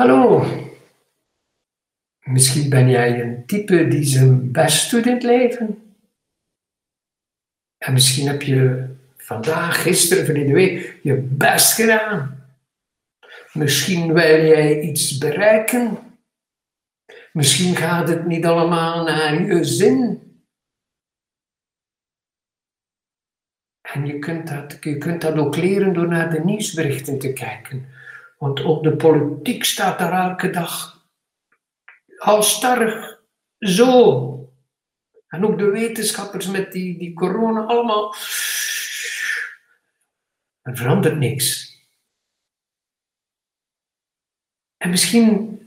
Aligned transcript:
Hallo. 0.00 0.44
Misschien 2.20 2.68
ben 2.68 2.88
jij 2.88 3.20
een 3.20 3.46
type 3.46 3.88
die 3.88 4.04
zijn 4.04 4.52
best 4.52 4.90
doet 4.90 5.06
in 5.06 5.12
het 5.12 5.22
leven. 5.22 5.96
En 7.78 7.92
misschien 7.92 8.26
heb 8.26 8.42
je 8.42 8.88
vandaag, 9.16 9.82
gisteren, 9.82 10.24
verleden 10.24 10.54
week 10.54 10.98
je 11.02 11.16
best 11.16 11.72
gedaan. 11.72 12.44
Misschien 13.52 14.12
wil 14.12 14.44
jij 14.44 14.80
iets 14.80 15.18
bereiken. 15.18 15.98
Misschien 17.32 17.76
gaat 17.76 18.08
het 18.08 18.26
niet 18.26 18.46
allemaal 18.46 19.04
naar 19.04 19.42
je 19.42 19.64
zin. 19.64 20.22
En 23.80 24.06
je 24.06 24.18
kunt, 24.18 24.48
dat, 24.48 24.76
je 24.80 24.98
kunt 24.98 25.20
dat 25.20 25.38
ook 25.38 25.56
leren 25.56 25.92
door 25.92 26.08
naar 26.08 26.30
de 26.30 26.44
nieuwsberichten 26.44 27.18
te 27.18 27.32
kijken. 27.32 27.98
Want 28.40 28.62
op 28.64 28.82
de 28.82 28.96
politiek 28.96 29.64
staat 29.64 30.00
er 30.00 30.12
elke 30.12 30.50
dag 30.50 31.04
halstarrig 32.16 33.20
zo. 33.58 34.52
En 35.28 35.46
ook 35.46 35.58
de 35.58 35.64
wetenschappers 35.64 36.46
met 36.46 36.72
die, 36.72 36.98
die 36.98 37.14
corona, 37.14 37.60
allemaal. 37.64 38.14
Er 40.62 40.76
verandert 40.76 41.16
niks. 41.16 41.78
En 44.76 44.90
misschien 44.90 45.58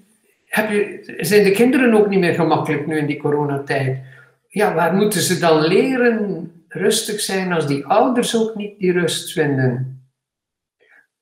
heb 0.46 0.70
je, 0.70 1.16
zijn 1.20 1.44
de 1.44 1.52
kinderen 1.52 1.94
ook 1.94 2.08
niet 2.08 2.20
meer 2.20 2.34
gemakkelijk 2.34 2.88
nu 2.88 2.98
in 2.98 3.08
die 3.08 3.22
coronatijd. 3.22 4.06
Ja, 4.48 4.74
waar 4.74 4.94
moeten 4.94 5.22
ze 5.22 5.40
dan 5.40 5.62
leren 5.62 6.52
rustig 6.68 7.20
zijn 7.20 7.52
als 7.52 7.68
die 7.68 7.86
ouders 7.86 8.36
ook 8.36 8.56
niet 8.56 8.80
die 8.80 8.92
rust 8.92 9.32
vinden? 9.32 9.93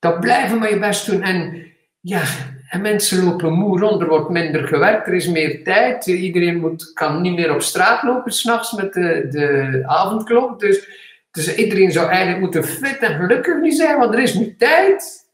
Dat 0.02 0.20
blijven 0.20 0.58
maar 0.58 0.70
je 0.70 0.78
best 0.78 1.06
doen. 1.06 1.22
En 1.22 1.66
ja, 2.00 2.22
en 2.68 2.80
mensen 2.80 3.24
lopen 3.24 3.52
moe 3.52 3.78
rond, 3.78 4.00
er 4.00 4.08
wordt 4.08 4.28
minder 4.28 4.66
gewerkt, 4.68 5.06
er 5.06 5.14
is 5.14 5.28
meer 5.28 5.64
tijd. 5.64 6.06
Iedereen 6.06 6.60
moet, 6.60 6.92
kan 6.92 7.20
niet 7.20 7.34
meer 7.34 7.54
op 7.54 7.62
straat 7.62 8.02
lopen 8.02 8.32
s'nachts 8.32 8.72
met 8.72 8.92
de, 8.92 9.26
de 9.30 9.82
avondklok. 9.86 10.60
Dus, 10.60 10.88
dus 11.30 11.54
iedereen 11.54 11.92
zou 11.92 12.08
eigenlijk 12.08 12.40
moeten 12.40 12.64
fit 12.64 12.98
en 12.98 13.16
gelukkig 13.16 13.60
nu 13.60 13.70
zijn, 13.70 13.98
want 13.98 14.14
er 14.14 14.22
is 14.22 14.34
nu 14.34 14.56
tijd. 14.56 15.30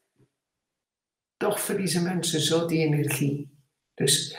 Toch 1.37 1.61
verliezen 1.61 2.03
mensen 2.03 2.41
zo 2.41 2.67
die 2.67 2.87
energie. 2.87 3.51
Dus 3.95 4.39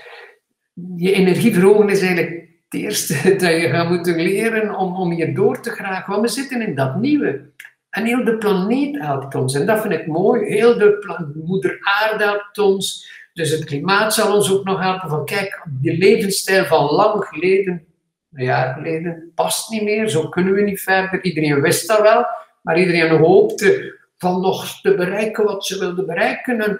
je 0.95 1.11
energie 1.11 1.53
verhogen 1.53 1.89
is 1.89 2.01
eigenlijk 2.01 2.49
het 2.69 2.81
eerste 2.81 3.13
dat 3.43 3.61
je 3.61 3.69
gaat 3.69 3.89
moeten 3.89 4.15
leren 4.15 4.75
om, 4.75 4.95
om 4.95 5.13
je 5.13 5.33
door 5.33 5.61
te 5.61 5.71
geraken. 5.71 6.11
Want 6.11 6.21
we 6.21 6.41
zitten 6.41 6.61
in 6.61 6.75
dat 6.75 6.95
nieuwe. 6.95 7.51
En 7.89 8.05
heel 8.05 8.23
de 8.23 8.37
planeet 8.37 8.99
helpt 8.99 9.35
ons. 9.35 9.53
En 9.53 9.65
dat 9.65 9.81
vind 9.81 9.93
ik 9.93 10.07
mooi. 10.07 10.45
Heel 10.45 10.77
de 10.77 11.31
moeder 11.45 11.79
aarde 11.81 12.23
helpt 12.23 12.57
ons. 12.57 13.17
Dus 13.33 13.49
het 13.49 13.63
klimaat 13.63 14.13
zal 14.13 14.35
ons 14.35 14.51
ook 14.51 14.63
nog 14.63 14.79
helpen. 14.79 15.09
Van 15.09 15.25
kijk, 15.25 15.63
die 15.69 15.97
levensstijl 15.97 16.65
van 16.65 16.85
lang 16.85 17.25
geleden, 17.25 17.85
een 18.33 18.43
jaar 18.43 18.73
geleden, 18.73 19.31
past 19.35 19.69
niet 19.69 19.83
meer. 19.83 20.09
Zo 20.09 20.29
kunnen 20.29 20.53
we 20.53 20.61
niet 20.61 20.81
verder. 20.81 21.23
Iedereen 21.23 21.61
wist 21.61 21.87
dat 21.87 22.01
wel. 22.01 22.25
Maar 22.61 22.79
iedereen 22.79 23.17
hoopte 23.17 23.97
van 24.17 24.41
nog 24.41 24.81
te 24.81 24.95
bereiken 24.95 25.43
wat 25.43 25.65
ze 25.65 25.79
wilden 25.79 26.05
bereiken. 26.05 26.61
En 26.61 26.79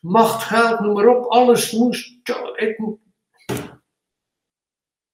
macht, 0.00 0.42
geld, 0.42 0.80
noem 0.80 0.92
maar 0.92 1.06
op. 1.06 1.30
Alles 1.30 1.72
moest... 1.72 2.18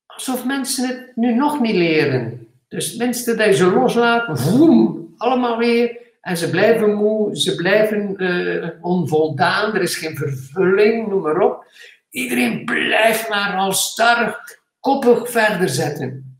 Alsof 0.06 0.44
mensen 0.44 0.88
het 0.88 1.12
nu 1.16 1.34
nog 1.34 1.60
niet 1.60 1.74
leren. 1.74 2.48
Dus 2.76 2.96
mensen 2.96 3.36
die 3.36 3.52
ze 3.52 3.66
loslaten, 3.66 4.38
voem, 4.38 5.14
allemaal 5.16 5.58
weer. 5.58 5.98
En 6.20 6.36
ze 6.36 6.50
blijven 6.50 6.94
moe, 6.94 7.36
ze 7.38 7.54
blijven 7.54 8.14
uh, 8.22 8.68
onvoldaan, 8.80 9.74
er 9.74 9.82
is 9.82 9.96
geen 9.96 10.16
vervulling, 10.16 11.08
noem 11.08 11.22
maar 11.22 11.40
op. 11.40 11.64
Iedereen 12.10 12.64
blijft 12.64 13.28
maar 13.28 13.56
al 13.56 13.72
starrig, 13.72 14.40
koppig 14.80 15.30
verder 15.30 15.68
zetten. 15.68 16.38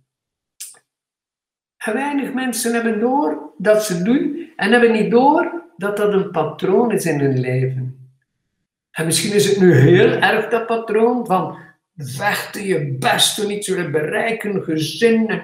En 1.77 1.93
weinig 1.93 2.33
mensen 2.33 2.75
hebben 2.75 3.01
door 3.01 3.53
dat 3.59 3.85
ze 3.85 4.03
doen 4.03 4.53
en 4.57 4.71
hebben 4.71 4.93
niet 4.93 5.11
door 5.11 5.63
dat 5.77 5.97
dat 5.97 6.13
een 6.13 6.31
patroon 6.31 6.93
is 6.93 7.05
in 7.07 7.21
hun 7.21 7.41
leven. 7.41 8.11
En 8.91 9.05
misschien 9.05 9.35
is 9.35 9.49
het 9.49 9.61
nu 9.61 9.75
heel 9.75 10.11
erg 10.11 10.49
dat 10.49 10.67
patroon 10.67 11.27
van 11.27 11.59
vechten, 11.97 12.65
je 12.65 12.97
best 12.99 13.37
doen, 13.37 13.51
iets 13.51 13.69
willen 13.69 13.93
bereiken, 13.93 14.63
gezin 14.63 15.43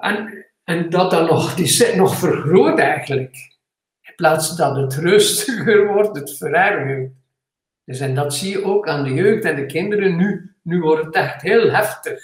en 0.00 0.40
en, 0.64 0.90
dat 0.90 1.10
dan 1.10 1.26
nog, 1.26 1.54
die 1.54 1.66
zit 1.66 1.96
nog 1.96 2.18
vergroot 2.18 2.78
eigenlijk. 2.78 3.36
In 4.02 4.14
plaats 4.16 4.56
dat 4.56 4.76
het 4.76 4.94
rustiger 4.94 5.86
wordt, 5.86 6.16
het 6.18 6.36
verergert. 6.36 7.12
Dus 7.84 8.00
en 8.00 8.14
dat 8.14 8.34
zie 8.34 8.50
je 8.50 8.64
ook 8.64 8.88
aan 8.88 9.04
de 9.04 9.14
jeugd 9.14 9.44
en 9.44 9.56
de 9.56 9.66
kinderen 9.66 10.16
nu. 10.16 10.54
Nu 10.62 10.80
wordt 10.80 11.04
het 11.04 11.14
echt 11.14 11.42
heel 11.42 11.70
heftig. 11.70 12.22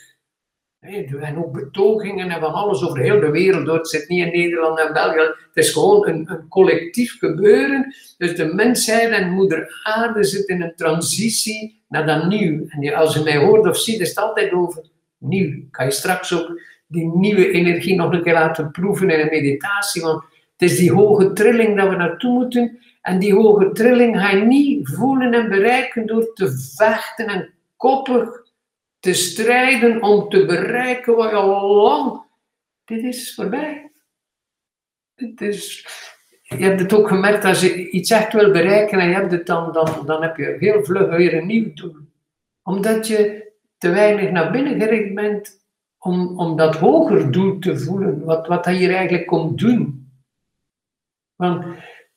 En 0.81 1.37
ook 1.37 1.53
betogingen 1.53 2.31
en 2.31 2.41
van 2.41 2.53
alles 2.53 2.83
over 2.83 2.99
heel 2.99 3.21
de 3.21 3.31
wereld. 3.31 3.67
Het 3.67 3.89
zit 3.89 4.09
niet 4.09 4.27
in 4.27 4.33
Nederland 4.33 4.79
en 4.79 4.93
België. 4.93 5.21
Het 5.21 5.37
is 5.53 5.73
gewoon 5.73 6.09
een, 6.09 6.31
een 6.31 6.49
collectief 6.49 7.19
gebeuren. 7.19 7.95
Dus 8.19 8.37
de 8.37 8.55
mensheid 8.55 9.11
en 9.11 9.31
moeder 9.31 9.81
aarde 9.83 10.25
zitten 10.25 10.55
in 10.55 10.63
een 10.63 10.77
transitie 10.77 11.83
naar 11.89 12.07
dat 12.07 12.29
nieuw. 12.29 12.67
En 12.69 12.95
als 12.95 13.15
je 13.15 13.23
mij 13.23 13.37
hoort 13.37 13.67
of 13.67 13.77
ziet, 13.77 14.01
is 14.01 14.09
het 14.09 14.19
altijd 14.19 14.53
over 14.53 14.85
nieuw. 15.19 15.69
Kan 15.71 15.85
je 15.85 15.93
straks 15.93 16.35
ook 16.35 16.61
die 16.87 17.07
nieuwe 17.07 17.51
energie 17.51 17.95
nog 17.95 18.13
een 18.13 18.23
keer 18.23 18.33
laten 18.33 18.71
proeven 18.71 19.11
in 19.11 19.21
een 19.21 19.29
meditatie. 19.31 20.03
Want 20.03 20.23
het 20.57 20.71
is 20.71 20.77
die 20.77 20.93
hoge 20.93 21.33
trilling 21.33 21.77
dat 21.77 21.89
we 21.89 21.97
naartoe 21.97 22.33
moeten. 22.33 22.79
En 23.03 23.19
die 23.19 23.35
hoge 23.35 23.73
trilling 23.73 24.21
ga 24.21 24.31
je 24.31 24.45
niet 24.45 24.89
voelen 24.89 25.35
en 25.35 25.49
bereiken 25.49 26.07
door 26.07 26.33
te 26.35 26.73
vechten 26.77 27.27
en 27.27 27.55
koppig 27.77 28.45
te 29.01 29.15
strijden 29.15 30.03
om 30.03 30.29
te 30.29 30.47
bereiken 30.47 31.17
wat 31.17 31.31
je 31.31 31.37
al 31.37 31.75
lang. 31.75 32.23
Dit 32.85 33.03
is 33.03 33.35
voorbij. 33.35 33.91
Dit 35.15 35.41
is, 35.41 35.87
je 36.43 36.65
hebt 36.65 36.81
het 36.81 36.95
ook 36.95 37.09
gemerkt, 37.09 37.45
als 37.45 37.61
je 37.61 37.91
iets 37.91 38.11
echt 38.11 38.33
wil 38.33 38.51
bereiken 38.51 38.99
en 38.99 39.09
je 39.09 39.15
hebt 39.15 39.33
het 39.33 39.47
dan, 39.47 39.73
dan, 39.73 40.07
dan 40.07 40.23
heb 40.23 40.37
je 40.37 40.57
heel 40.59 40.85
vlug 40.85 41.17
weer 41.17 41.35
een 41.35 41.47
nieuw 41.47 41.75
doel. 41.75 41.97
Omdat 42.63 43.07
je 43.07 43.53
te 43.79 43.89
weinig 43.91 44.31
naar 44.31 44.51
binnen 44.51 44.81
gericht 44.81 45.15
bent 45.15 45.66
om, 45.99 46.39
om 46.39 46.57
dat 46.57 46.77
hoger 46.77 47.33
doel 47.33 47.59
te 47.59 47.79
voelen, 47.79 48.25
wat, 48.25 48.47
wat 48.47 48.65
hij 48.65 48.75
hier 48.75 48.95
eigenlijk 48.95 49.27
komt 49.27 49.59
doen. 49.59 50.11
Want 51.35 51.65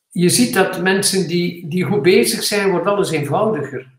je 0.09 0.29
ziet 0.29 0.53
dat 0.53 0.81
mensen 0.81 1.28
die, 1.28 1.67
die 1.67 1.84
goed 1.84 2.01
bezig 2.01 2.44
zijn, 2.44 2.72
wordt 2.72 2.85
alles 2.85 3.12
eenvoudiger. 3.12 3.97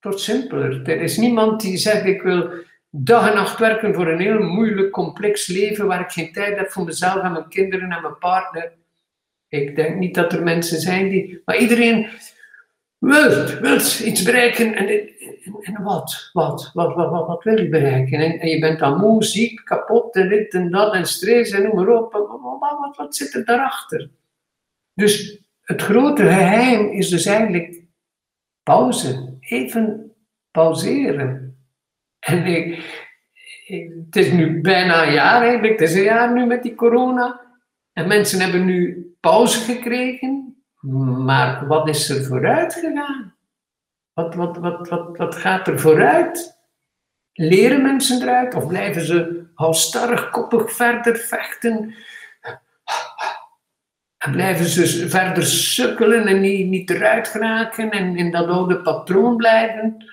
Wordt 0.00 0.20
simpeler. 0.20 0.88
Er 0.88 1.00
is 1.00 1.16
niemand 1.16 1.60
die 1.60 1.76
zegt, 1.76 2.04
ik 2.04 2.22
wil 2.22 2.50
dag 2.90 3.28
en 3.28 3.34
nacht 3.34 3.58
werken 3.58 3.94
voor 3.94 4.08
een 4.08 4.20
heel 4.20 4.42
moeilijk, 4.42 4.90
complex 4.90 5.46
leven, 5.46 5.86
waar 5.86 6.00
ik 6.00 6.10
geen 6.10 6.32
tijd 6.32 6.56
heb 6.56 6.70
voor 6.70 6.84
mezelf 6.84 7.22
en 7.22 7.32
mijn 7.32 7.48
kinderen 7.48 7.90
en 7.90 8.02
mijn 8.02 8.18
partner. 8.18 8.72
Ik 9.48 9.76
denk 9.76 9.96
niet 9.96 10.14
dat 10.14 10.32
er 10.32 10.42
mensen 10.42 10.80
zijn 10.80 11.08
die... 11.08 11.42
Maar 11.44 11.58
iedereen 11.58 12.08
wil, 12.98 13.60
wil 13.60 13.76
iets 13.76 14.22
bereiken 14.22 14.74
en 14.74 14.88
en 15.60 15.82
wat? 15.82 16.30
Wat? 16.32 16.70
Wat, 16.74 16.94
wat, 16.94 17.10
wat, 17.10 17.26
wat 17.26 17.44
wil 17.44 17.60
je 17.60 17.68
bereiken? 17.68 18.20
En, 18.20 18.40
en, 18.40 18.48
je 18.48 18.58
bent 18.58 18.78
dan 18.78 18.98
moe, 18.98 19.24
ziek, 19.24 19.64
kapot 19.64 20.14
en 20.14 20.28
dit 20.28 20.54
en 20.54 20.70
dat 20.70 20.94
en 20.94 21.06
stress 21.06 21.50
en 21.50 21.62
noem 21.62 21.74
maar 21.74 21.88
op. 21.88 22.12
Wat, 22.12 22.96
wat, 22.96 23.16
zit 23.16 23.34
er 23.34 23.44
daarachter? 23.44 24.10
Dus 24.94 25.40
het 25.62 25.82
grote 25.82 26.22
geheim 26.22 26.88
is 26.88 27.08
dus 27.08 27.26
eigenlijk 27.26 27.82
pauze. 28.62 29.36
Even 29.40 30.12
pauzeren. 30.50 31.56
En 32.18 32.74
het 34.06 34.16
is 34.16 34.32
nu 34.32 34.60
bijna 34.60 35.06
een 35.06 35.12
jaar 35.12 35.42
eigenlijk, 35.42 35.78
het 35.78 35.88
is 35.88 35.94
een 35.94 36.02
jaar 36.02 36.32
nu 36.32 36.46
met 36.46 36.62
die 36.62 36.74
corona. 36.74 37.46
En 37.92 38.08
mensen 38.08 38.40
hebben 38.40 38.64
nu 38.64 39.06
pauze 39.20 39.58
gekregen, 39.60 40.37
maar 41.24 41.66
wat 41.66 41.88
is 41.88 42.08
er 42.08 42.24
vooruit 42.24 42.74
gegaan? 42.74 43.34
Wat, 44.12 44.34
wat, 44.34 44.56
wat, 44.56 44.88
wat, 44.88 45.16
wat 45.16 45.34
gaat 45.34 45.68
er 45.68 45.80
vooruit? 45.80 46.56
Leren 47.32 47.82
mensen 47.82 48.22
eruit 48.22 48.54
of 48.54 48.66
blijven 48.66 49.02
ze 49.02 49.46
halstarrig, 49.54 50.30
koppig 50.30 50.72
verder 50.72 51.16
vechten? 51.16 51.94
En 54.18 54.32
blijven 54.32 54.64
ze 54.64 55.08
verder 55.08 55.42
sukkelen 55.42 56.26
en 56.26 56.40
niet, 56.40 56.66
niet 56.66 56.90
eruit 56.90 57.28
geraken 57.28 57.90
en 57.90 58.16
in 58.16 58.30
dat 58.30 58.46
oude 58.46 58.82
patroon 58.82 59.36
blijven? 59.36 60.04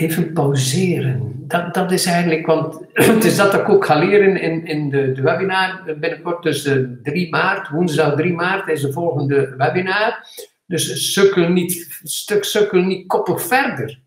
Even 0.00 0.32
pauzeren. 0.32 1.34
Dat, 1.46 1.74
dat 1.74 1.92
is 1.92 2.06
eigenlijk, 2.06 2.46
want 2.46 2.80
het 2.92 3.24
is 3.24 3.36
dat 3.36 3.54
ik 3.54 3.68
ook 3.68 3.84
ga 3.84 3.98
leren 3.98 4.40
in, 4.40 4.66
in 4.66 4.90
de, 4.90 5.12
de 5.12 5.22
webinar 5.22 5.82
binnenkort, 5.98 6.42
dus 6.42 6.62
3 7.02 7.30
maart, 7.30 7.68
woensdag 7.68 8.16
3 8.16 8.32
maart 8.32 8.68
is 8.68 8.80
de 8.80 8.92
volgende 8.92 9.54
webinar. 9.56 10.26
Dus 10.66 11.12
sukkel 11.12 11.48
niet, 11.48 12.00
stuk 12.02 12.44
sukkel 12.44 12.80
niet 12.80 13.06
koppig 13.06 13.42
verder. 13.42 14.00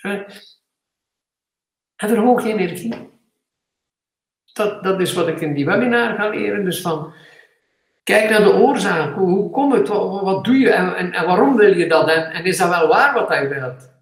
En 0.00 0.26
verhoog 1.96 2.42
je 2.42 2.52
energie. 2.52 2.94
Dat, 4.52 4.84
dat 4.84 5.00
is 5.00 5.12
wat 5.12 5.28
ik 5.28 5.40
in 5.40 5.54
die 5.54 5.64
webinar 5.64 6.14
ga 6.14 6.28
leren. 6.28 6.64
Dus 6.64 6.80
van, 6.80 7.12
Kijk 8.08 8.30
naar 8.30 8.42
de 8.42 8.54
oorzaak. 8.54 9.14
Hoe, 9.14 9.50
komt 9.50 9.72
het? 9.74 9.88
Wat, 9.88 10.22
wat 10.22 10.44
doe 10.44 10.58
je? 10.58 10.70
En, 10.70 10.96
en, 10.96 11.12
en, 11.12 11.26
waarom 11.26 11.56
wil 11.56 11.76
je 11.76 11.88
dat? 11.88 12.08
En, 12.08 12.30
en 12.30 12.44
is 12.44 12.56
dat 12.56 12.68
wel 12.68 12.88
waar 12.88 13.14
wat 13.14 13.28
hij 13.28 13.48
wilt? 13.48 13.97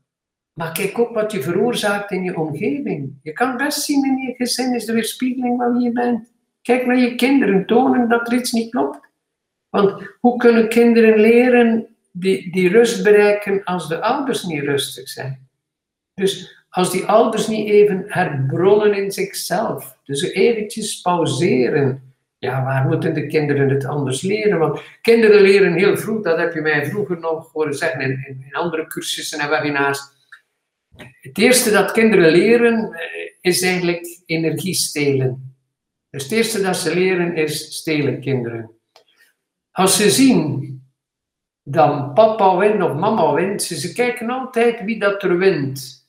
Maar 0.58 0.72
kijk 0.72 0.98
ook 0.98 1.14
wat 1.14 1.32
je 1.32 1.42
veroorzaakt 1.42 2.10
in 2.10 2.22
je 2.22 2.36
omgeving. 2.36 3.18
Je 3.22 3.32
kan 3.32 3.56
best 3.56 3.80
zien 3.80 4.04
in 4.04 4.16
je 4.16 4.34
gezin 4.34 4.74
is 4.74 4.84
de 4.84 4.92
weerspiegeling 4.92 5.58
van 5.58 5.72
wie 5.72 5.82
je 5.82 5.92
bent. 5.92 6.32
Kijk 6.62 6.86
naar 6.86 6.98
je 6.98 7.14
kinderen, 7.14 7.66
tonen 7.66 8.08
dat 8.08 8.30
er 8.30 8.38
iets 8.38 8.52
niet 8.52 8.70
klopt. 8.70 9.00
Want 9.68 10.02
hoe 10.20 10.36
kunnen 10.36 10.68
kinderen 10.68 11.18
leren 11.18 11.86
die, 12.12 12.52
die 12.52 12.68
rust 12.68 13.02
bereiken 13.02 13.64
als 13.64 13.88
de 13.88 14.00
ouders 14.00 14.42
niet 14.42 14.62
rustig 14.62 15.08
zijn? 15.08 15.48
Dus 16.14 16.64
als 16.68 16.92
die 16.92 17.04
ouders 17.04 17.46
niet 17.46 17.68
even 17.68 18.04
herbronnen 18.06 18.94
in 18.94 19.12
zichzelf, 19.12 19.98
dus 20.04 20.22
eventjes 20.22 21.00
pauzeren. 21.00 22.14
Ja, 22.38 22.64
waar 22.64 22.86
moeten 22.86 23.14
de 23.14 23.26
kinderen 23.26 23.68
het 23.68 23.84
anders 23.84 24.22
leren? 24.22 24.58
Want 24.58 24.80
kinderen 25.00 25.40
leren 25.40 25.72
heel 25.72 25.96
vroeg, 25.96 26.22
dat 26.22 26.38
heb 26.38 26.54
je 26.54 26.60
mij 26.60 26.86
vroeger 26.86 27.18
nog 27.18 27.52
horen 27.52 27.74
zeggen 27.74 28.00
in, 28.00 28.24
in 28.26 28.54
andere 28.54 28.86
cursussen 28.86 29.38
en 29.38 29.50
webinars. 29.50 30.14
Het 31.20 31.38
eerste 31.38 31.70
dat 31.70 31.92
kinderen 31.92 32.30
leren 32.30 32.92
eh, 32.92 33.30
is 33.40 33.62
eigenlijk 33.62 34.22
energie 34.26 34.74
stelen. 34.74 35.56
Dus 36.10 36.22
het 36.22 36.32
eerste 36.32 36.60
dat 36.60 36.76
ze 36.76 36.94
leren 36.94 37.34
is 37.34 37.76
stelen, 37.76 38.20
kinderen. 38.20 38.70
Als 39.70 39.96
ze 39.96 40.10
zien 40.10 40.74
dat 41.62 42.14
papa 42.14 42.56
wint 42.56 42.82
of 42.82 42.94
mama 42.94 43.32
wint, 43.34 43.62
ze, 43.62 43.92
kijken 43.92 44.30
altijd 44.30 44.84
wie 44.84 44.98
dat 44.98 45.22
er 45.22 45.38
wint. 45.38 46.08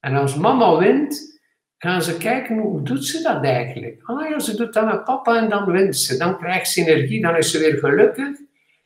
En 0.00 0.14
als 0.14 0.34
mama 0.34 0.78
wint, 0.78 1.40
gaan 1.78 2.02
ze 2.02 2.16
kijken 2.16 2.58
hoe 2.58 2.82
doet 2.82 3.04
ze 3.04 3.22
dat 3.22 3.44
eigenlijk. 3.44 4.00
Ah 4.02 4.28
ja, 4.28 4.38
ze 4.38 4.56
doet 4.56 4.72
dat 4.72 4.84
met 4.84 5.04
papa 5.04 5.36
en 5.36 5.48
dan 5.48 5.72
wint 5.72 5.96
ze. 5.96 6.16
Dan 6.16 6.38
krijgt 6.38 6.70
ze 6.70 6.80
energie, 6.80 7.22
dan 7.22 7.36
is 7.36 7.50
ze 7.50 7.58
weer 7.58 7.78
gelukkig. 7.78 8.36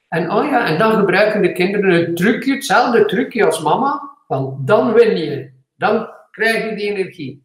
En 0.09 0.31
oh 0.31 0.45
ja, 0.45 0.67
en 0.67 0.79
dan 0.79 0.93
gebruiken 0.93 1.43
de 1.43 1.53
kinderen 1.53 1.95
het 1.95 2.17
trucje, 2.17 2.55
hetzelfde 2.55 3.05
trucje 3.05 3.45
als 3.45 3.63
mama, 3.63 4.12
want 4.33 4.67
dan 4.67 4.93
win 4.93 5.17
je. 5.17 5.51
Dan 5.77 6.09
krijg 6.31 6.65
je 6.65 6.77
die 6.77 6.91
energie. 6.91 7.45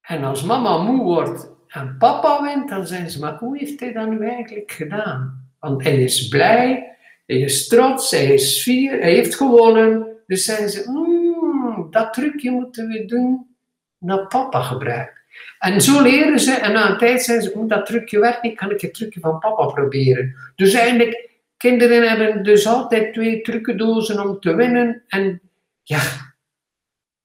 En 0.00 0.24
als 0.24 0.42
mama 0.42 0.82
moe 0.82 1.02
wordt 1.02 1.50
en 1.68 1.96
papa 1.98 2.42
wint, 2.42 2.68
dan 2.68 2.86
zijn 2.86 3.10
ze, 3.10 3.18
maar 3.18 3.38
hoe 3.38 3.58
heeft 3.58 3.80
hij 3.80 3.92
dat 3.92 4.08
nu 4.08 4.26
eigenlijk 4.28 4.72
gedaan? 4.72 5.48
Want 5.58 5.82
hij 5.82 6.02
is 6.02 6.28
blij, 6.28 6.96
hij 7.26 7.36
is 7.36 7.68
trots, 7.68 8.10
hij 8.10 8.32
is 8.32 8.62
fier, 8.62 9.00
hij 9.00 9.12
heeft 9.12 9.34
gewonnen. 9.34 10.06
Dus 10.26 10.44
zijn 10.44 10.68
ze, 10.68 10.90
mm, 10.90 11.90
dat 11.90 12.12
trucje 12.12 12.50
moeten 12.50 12.88
we 12.88 13.04
doen 13.04 13.56
dat 13.98 14.28
papa 14.28 14.62
gebruikt. 14.62 15.22
En 15.58 15.80
zo 15.80 16.02
leren 16.02 16.40
ze, 16.40 16.52
en 16.52 16.72
na 16.72 16.90
een 16.90 16.98
tijd 16.98 17.22
zijn 17.22 17.42
ze, 17.42 17.66
dat 17.66 17.86
trucje 17.86 18.18
werkt 18.18 18.42
niet, 18.42 18.56
kan 18.56 18.70
ik 18.70 18.80
het 18.80 18.94
trucje 18.94 19.20
van 19.20 19.38
papa 19.38 19.66
proberen. 19.66 20.34
Dus 20.56 20.72
eigenlijk, 20.72 21.33
kinderen 21.68 22.08
hebben 22.08 22.42
dus 22.42 22.66
altijd 22.66 23.12
twee 23.12 23.40
trucendozen 23.40 24.20
om 24.28 24.40
te 24.40 24.54
winnen. 24.54 25.02
En 25.08 25.40
ja, 25.82 26.00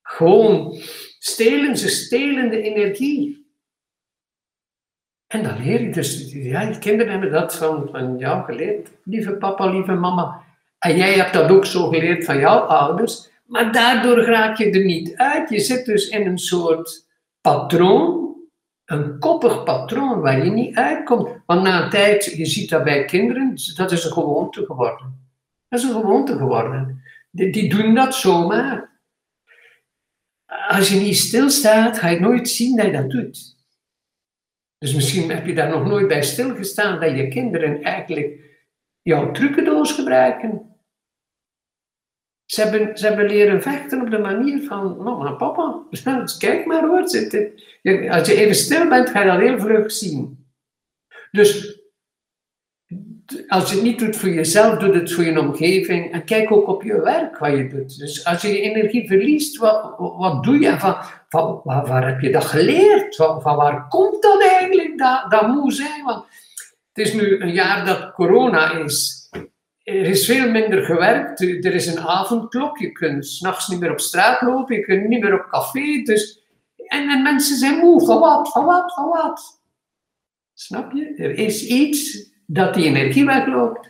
gewoon 0.02 0.78
stelen, 1.20 1.78
ze 1.78 1.90
stelen 1.90 2.50
de 2.50 2.62
energie. 2.62 3.48
En 5.28 5.44
dan 5.44 5.64
leer 5.64 5.82
je 5.82 5.92
dus, 5.92 6.32
ja, 6.32 6.78
kinderen 6.80 7.12
hebben 7.12 7.32
dat 7.32 7.56
van, 7.56 7.90
van 7.92 8.18
jou 8.18 8.44
geleerd, 8.44 8.90
lieve 9.04 9.32
papa, 9.32 9.66
lieve 9.66 9.94
mama. 9.94 10.44
En 10.80 10.98
jij 10.98 11.14
hebt 11.14 11.34
dat 11.34 11.50
ook 11.50 11.66
zo 11.66 11.88
geleerd 11.88 12.26
van 12.26 12.40
jouw 12.40 12.60
ouders, 12.60 13.30
maar 13.46 13.72
daardoor 13.72 14.24
raak 14.24 14.58
je 14.58 14.70
er 14.70 14.86
niet 14.86 15.16
uit. 15.16 15.50
Je 15.50 15.60
zit 15.60 15.86
dus 15.86 16.10
in 16.10 16.28
een 16.28 16.38
soort 16.38 17.06
patroon, 17.42 18.19
een 18.90 19.20
koppig 19.20 19.64
patroon 19.64 20.22
waar 20.22 20.46
je 20.46 20.52
niet 20.52 20.76
uitkomt. 20.76 21.30
Want 21.46 21.62
na 21.62 21.84
een 21.84 21.90
tijd, 21.90 22.26
je 22.26 22.46
ziet 22.46 22.70
dat 22.70 22.84
bij 22.84 23.06
kinderen, 23.06 23.56
dat 23.76 23.92
is 23.92 24.04
een 24.04 24.12
gewoonte 24.12 24.66
geworden. 24.66 25.28
Dat 25.68 25.80
is 25.80 25.86
een 25.86 26.02
gewoonte 26.02 26.38
geworden. 26.38 27.04
Die, 27.32 27.52
die 27.52 27.70
doen 27.70 27.96
dat 27.96 28.16
zomaar. 28.16 29.00
Als 30.68 30.90
je 30.90 31.00
niet 31.00 31.18
stilstaat, 31.18 31.98
ga 31.98 32.08
je 32.08 32.20
nooit 32.20 32.50
zien 32.50 32.76
dat 32.76 32.86
je 32.86 32.92
dat 32.92 33.10
doet. 33.10 33.58
Dus 34.78 34.94
misschien 34.94 35.30
heb 35.30 35.46
je 35.46 35.56
daar 35.56 35.70
nog 35.70 35.86
nooit 35.86 36.08
bij 36.08 36.24
stilgestaan 36.24 37.00
dat 37.00 37.18
je 37.18 37.28
kinderen 37.28 37.84
eigenlijk 37.84 38.40
jouw 39.02 39.32
trucendoos 39.32 39.92
gebruiken. 39.92 40.69
Ze 42.50 42.62
hebben, 42.62 42.98
ze 42.98 43.08
hebben 43.08 43.26
leren 43.26 43.62
vechten 43.62 44.02
op 44.02 44.12
de 44.12 44.18
manier 44.18 44.64
van 44.64 44.98
mama 44.98 45.30
en 45.30 45.38
papa. 45.38 45.82
Kijk 46.38 46.66
maar 46.66 46.82
hoor. 46.82 47.02
Als 48.10 48.28
je 48.28 48.36
even 48.36 48.56
stil 48.56 48.88
bent, 48.88 49.10
ga 49.10 49.22
je 49.22 49.32
dat 49.32 49.40
heel 49.40 49.60
vlug 49.60 49.92
zien. 49.92 50.48
Dus 51.32 51.80
als 53.48 53.70
je 53.70 53.76
het 53.76 53.84
niet 53.84 54.00
doet 54.00 54.16
voor 54.16 54.30
jezelf, 54.30 54.78
doe 54.78 54.94
het 54.94 55.14
voor 55.14 55.24
je 55.24 55.40
omgeving. 55.40 56.12
En 56.12 56.24
kijk 56.24 56.52
ook 56.52 56.68
op 56.68 56.84
je 56.84 57.02
werk 57.02 57.38
wat 57.38 57.52
je 57.52 57.68
doet. 57.68 58.00
Dus 58.00 58.26
als 58.26 58.42
je 58.42 58.48
je 58.48 58.62
energie 58.62 59.08
verliest, 59.08 59.58
wat, 59.58 59.96
wat 59.98 60.44
doe 60.44 60.60
je? 60.60 60.80
Van, 60.80 60.96
van, 61.28 61.62
waar, 61.64 62.08
heb 62.08 62.20
je 62.20 62.32
dat 62.32 62.46
geleerd? 62.46 63.16
Van, 63.16 63.42
waar 63.42 63.88
komt 63.88 64.22
dat 64.22 64.42
eigenlijk, 64.44 64.98
dat, 64.98 65.26
dat 65.32 65.74
zijn? 65.74 66.04
Want 66.04 66.26
het 66.94 67.08
is 67.08 67.14
nu 67.14 67.42
een 67.42 67.54
jaar 67.54 67.86
dat 67.86 68.14
corona 68.14 68.72
is. 68.72 69.19
Er 69.90 70.06
is 70.06 70.26
veel 70.26 70.50
minder 70.50 70.84
gewerkt. 70.84 71.42
Er 71.42 71.74
is 71.74 71.88
een 71.88 72.00
avondklok. 72.00 72.78
Je 72.78 72.92
kunt 72.92 73.28
s'nachts 73.28 73.68
niet 73.68 73.80
meer 73.80 73.92
op 73.92 74.00
straat 74.00 74.42
lopen. 74.42 74.76
Je 74.76 74.82
kunt 74.82 75.08
niet 75.08 75.22
meer 75.22 75.34
op 75.34 75.50
café. 75.50 76.02
Dus, 76.04 76.44
en, 76.88 77.10
en 77.10 77.22
mensen 77.22 77.58
zijn 77.58 77.78
moe. 77.78 78.06
Van 78.06 78.20
wat? 78.20 78.52
Van 78.52 78.66
wat? 78.66 78.94
Van 78.94 79.10
wat? 79.10 79.62
Snap 80.54 80.92
je? 80.92 81.14
Er 81.18 81.38
is 81.38 81.68
iets 81.68 82.30
dat 82.46 82.74
die 82.74 82.86
energie 82.86 83.26
wegloopt. 83.26 83.90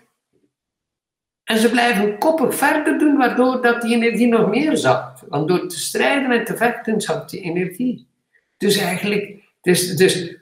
En 1.44 1.58
ze 1.58 1.70
blijven 1.70 2.18
koppig 2.18 2.56
verder 2.56 2.98
doen, 3.00 3.18
waardoor 3.18 3.62
dat 3.62 3.82
die 3.82 3.96
energie 3.96 4.28
nog 4.28 4.50
meer 4.50 4.78
zakt. 4.78 5.24
Want 5.28 5.48
door 5.48 5.68
te 5.68 5.80
strijden 5.80 6.32
en 6.32 6.46
te 6.46 6.58
vechten 6.58 7.02
zakt 7.02 7.30
die 7.30 7.42
energie. 7.42 8.08
Dus 8.58 8.78
eigenlijk, 8.78 9.44
dus, 9.62 9.96
dus 9.96 10.38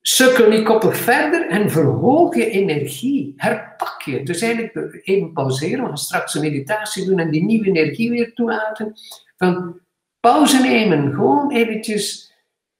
sukkel 0.00 0.48
niet 0.48 0.64
koppig 0.64 0.96
verder 0.96 1.48
en 1.48 1.70
verhoog 1.70 2.34
je 2.34 2.50
energie. 2.50 3.34
Herpak 3.36 3.73
Dus 4.04 4.40
eigenlijk 4.40 5.00
even 5.02 5.32
pauzeren, 5.32 5.90
we 5.90 5.96
straks 5.96 6.34
een 6.34 6.40
meditatie 6.40 7.04
doen 7.04 7.18
en 7.18 7.30
die 7.30 7.44
nieuwe 7.44 7.66
energie 7.66 8.10
weer 8.10 8.34
toelaten. 8.34 8.94
Van 9.36 9.80
pauze 10.20 10.60
nemen, 10.60 11.12
gewoon 11.12 11.52
eventjes 11.52 12.32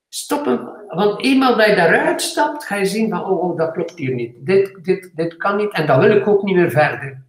stoppen 0.09 0.75
want 0.95 1.23
eenmaal 1.23 1.57
dat 1.57 1.67
je 1.67 1.75
daaruit 1.75 2.23
stapt, 2.23 2.65
ga 2.65 2.77
je 2.77 2.87
zien 2.87 3.09
van, 3.09 3.25
oh, 3.25 3.45
oh, 3.45 3.57
dat 3.57 3.73
klopt 3.73 3.99
hier 3.99 4.15
niet. 4.15 4.35
Dit, 4.39 4.85
dit, 4.85 5.11
dit 5.15 5.37
kan 5.37 5.57
niet 5.57 5.73
en 5.73 5.87
dat 5.87 6.01
wil 6.01 6.17
ik 6.17 6.27
ook 6.27 6.43
niet 6.43 6.57
meer 6.57 6.71
verder. 6.71 7.23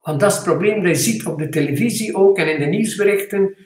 Want 0.00 0.20
dat 0.20 0.30
is 0.30 0.36
het 0.36 0.46
probleem 0.46 0.82
dat 0.82 0.96
je 0.96 1.02
ziet 1.02 1.26
op 1.26 1.38
de 1.38 1.48
televisie 1.48 2.16
ook 2.16 2.38
en 2.38 2.52
in 2.52 2.60
de 2.60 2.66
nieuwsberichten. 2.66 3.56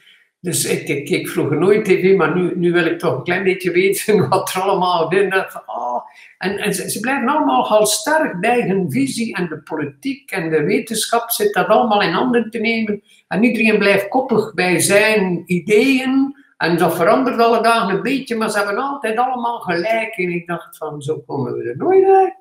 Dus 0.42 0.64
ik, 0.64 1.08
ik 1.08 1.28
vroeger 1.28 1.58
nooit 1.58 1.84
tv, 1.84 2.16
maar 2.16 2.36
nu, 2.36 2.52
nu 2.54 2.72
wil 2.72 2.84
ik 2.84 2.98
toch 2.98 3.16
een 3.16 3.22
klein 3.22 3.44
beetje 3.44 3.70
weten 3.70 4.28
wat 4.28 4.54
er 4.54 4.60
allemaal 4.60 5.12
in 5.12 5.34
oh. 5.66 6.00
En, 6.38 6.74
ze, 6.74 6.90
ze, 6.90 7.00
blijven 7.00 7.28
allemaal 7.28 7.68
al 7.68 7.86
sterk 7.86 8.40
bij 8.40 8.68
hun 8.68 8.90
visie 8.90 9.36
en 9.36 9.48
de 9.48 9.58
politiek 9.58 10.30
en 10.30 10.50
de 10.50 10.62
wetenschap 10.62 11.30
zit 11.30 11.54
dat 11.54 11.66
allemaal 11.66 12.02
in 12.02 12.12
handen 12.12 12.50
te 12.50 12.58
nemen. 12.58 13.02
En 13.28 13.44
iedereen 13.44 13.78
blijft 13.78 14.08
koppig 14.08 14.54
bij 14.54 14.80
zijn 14.80 15.42
ideeën 15.46 16.36
en 16.56 16.76
dat 16.76 16.96
verandert 16.96 17.40
alle 17.40 17.62
dagen 17.62 17.94
een 17.94 18.02
beetje, 18.02 18.36
maar 18.36 18.50
ze 18.50 18.56
hebben 18.56 18.76
altijd 18.76 19.16
allemaal 19.16 19.58
gelijk. 19.58 20.16
En 20.16 20.30
ik 20.30 20.46
dacht 20.46 20.76
van, 20.76 21.02
zo 21.02 21.18
komen 21.26 21.52
we 21.52 21.68
er 21.68 21.76
nooit 21.76 22.04
uit. 22.04 22.34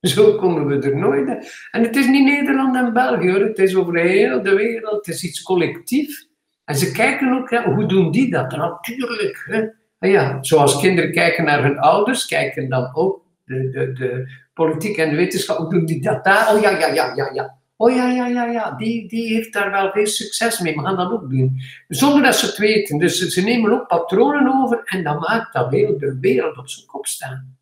Zo 0.00 0.34
komen 0.34 0.66
we 0.66 0.88
er 0.88 0.96
nooit 0.96 1.28
uit. 1.28 1.68
En 1.70 1.82
het 1.82 1.96
is 1.96 2.06
niet 2.06 2.24
Nederland 2.24 2.76
en 2.76 2.92
België 2.92 3.30
hoor, 3.30 3.40
het 3.40 3.58
is 3.58 3.76
over 3.76 3.98
heel 3.98 4.42
de 4.42 4.54
wereld, 4.54 5.06
het 5.06 5.14
is 5.14 5.24
iets 5.24 5.42
collectief. 5.42 6.27
En 6.68 6.76
ze 6.76 6.92
kijken 6.92 7.32
ook, 7.32 7.50
hoe 7.50 7.86
doen 7.86 8.10
die 8.10 8.30
dat? 8.30 8.56
Natuurlijk. 8.56 9.42
Hè? 9.46 9.66
En 9.98 10.10
ja, 10.10 10.38
zoals 10.40 10.80
kinderen 10.80 11.12
kijken 11.12 11.44
naar 11.44 11.62
hun 11.62 11.78
ouders, 11.78 12.26
kijken 12.26 12.68
dan 12.68 12.90
ook 12.94 13.22
de, 13.44 13.70
de, 13.70 13.92
de 13.92 14.30
politiek 14.54 14.96
en 14.96 15.10
de 15.10 15.16
wetenschap, 15.16 15.56
hoe 15.56 15.70
doen 15.70 15.84
die 15.84 16.02
dat 16.02 16.24
daar? 16.24 16.54
Oh 16.54 16.60
ja, 16.60 16.70
ja, 16.70 16.86
ja, 16.86 17.12
ja, 17.14 17.30
ja. 17.32 17.58
Oh 17.76 17.94
ja, 17.94 18.08
ja, 18.10 18.26
ja, 18.26 18.44
ja, 18.44 18.70
die, 18.70 19.08
die 19.08 19.34
heeft 19.34 19.52
daar 19.52 19.70
wel 19.70 19.90
veel 19.90 20.06
succes 20.06 20.60
mee. 20.60 20.74
We 20.74 20.82
gaan 20.82 20.96
dat 20.96 21.12
ook 21.12 21.30
doen. 21.30 21.60
Zonder 21.88 22.22
dat 22.22 22.36
ze 22.36 22.46
het 22.46 22.56
weten. 22.56 22.98
Dus 22.98 23.18
ze 23.18 23.40
nemen 23.40 23.72
ook 23.72 23.86
patronen 23.86 24.62
over 24.62 24.80
en 24.84 25.04
dat 25.04 25.20
maakt 25.20 25.52
dat 25.52 25.70
heel 25.70 25.98
de 25.98 26.18
wereld 26.20 26.58
op 26.58 26.68
zijn 26.68 26.86
kop 26.86 27.06
staan. 27.06 27.56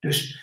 Dus 0.00 0.42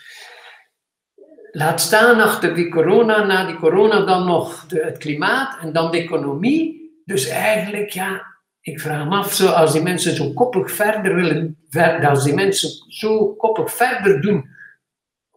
laat 1.50 1.80
staan 1.80 2.20
achter 2.20 2.54
die 2.54 2.70
corona, 2.70 3.24
na 3.24 3.46
die 3.46 3.56
corona 3.56 4.00
dan 4.00 4.26
nog 4.26 4.66
de, 4.66 4.80
het 4.80 4.98
klimaat 4.98 5.58
en 5.60 5.72
dan 5.72 5.90
de 5.90 5.98
economie. 5.98 6.81
Dus 7.04 7.28
eigenlijk, 7.28 7.90
ja, 7.90 8.26
ik 8.60 8.80
vraag 8.80 9.08
me 9.08 9.16
af, 9.16 9.32
zo, 9.32 9.46
als 9.46 9.72
die 9.72 9.82
mensen 9.82 10.16
zo 10.16 10.32
koppig 10.32 10.72
verder 10.72 11.14
willen, 11.14 11.58
als 12.02 12.24
die 12.24 12.34
mensen 12.34 12.70
zo 12.92 13.34
koppig 13.34 13.74
verder 13.74 14.20
doen, 14.20 14.48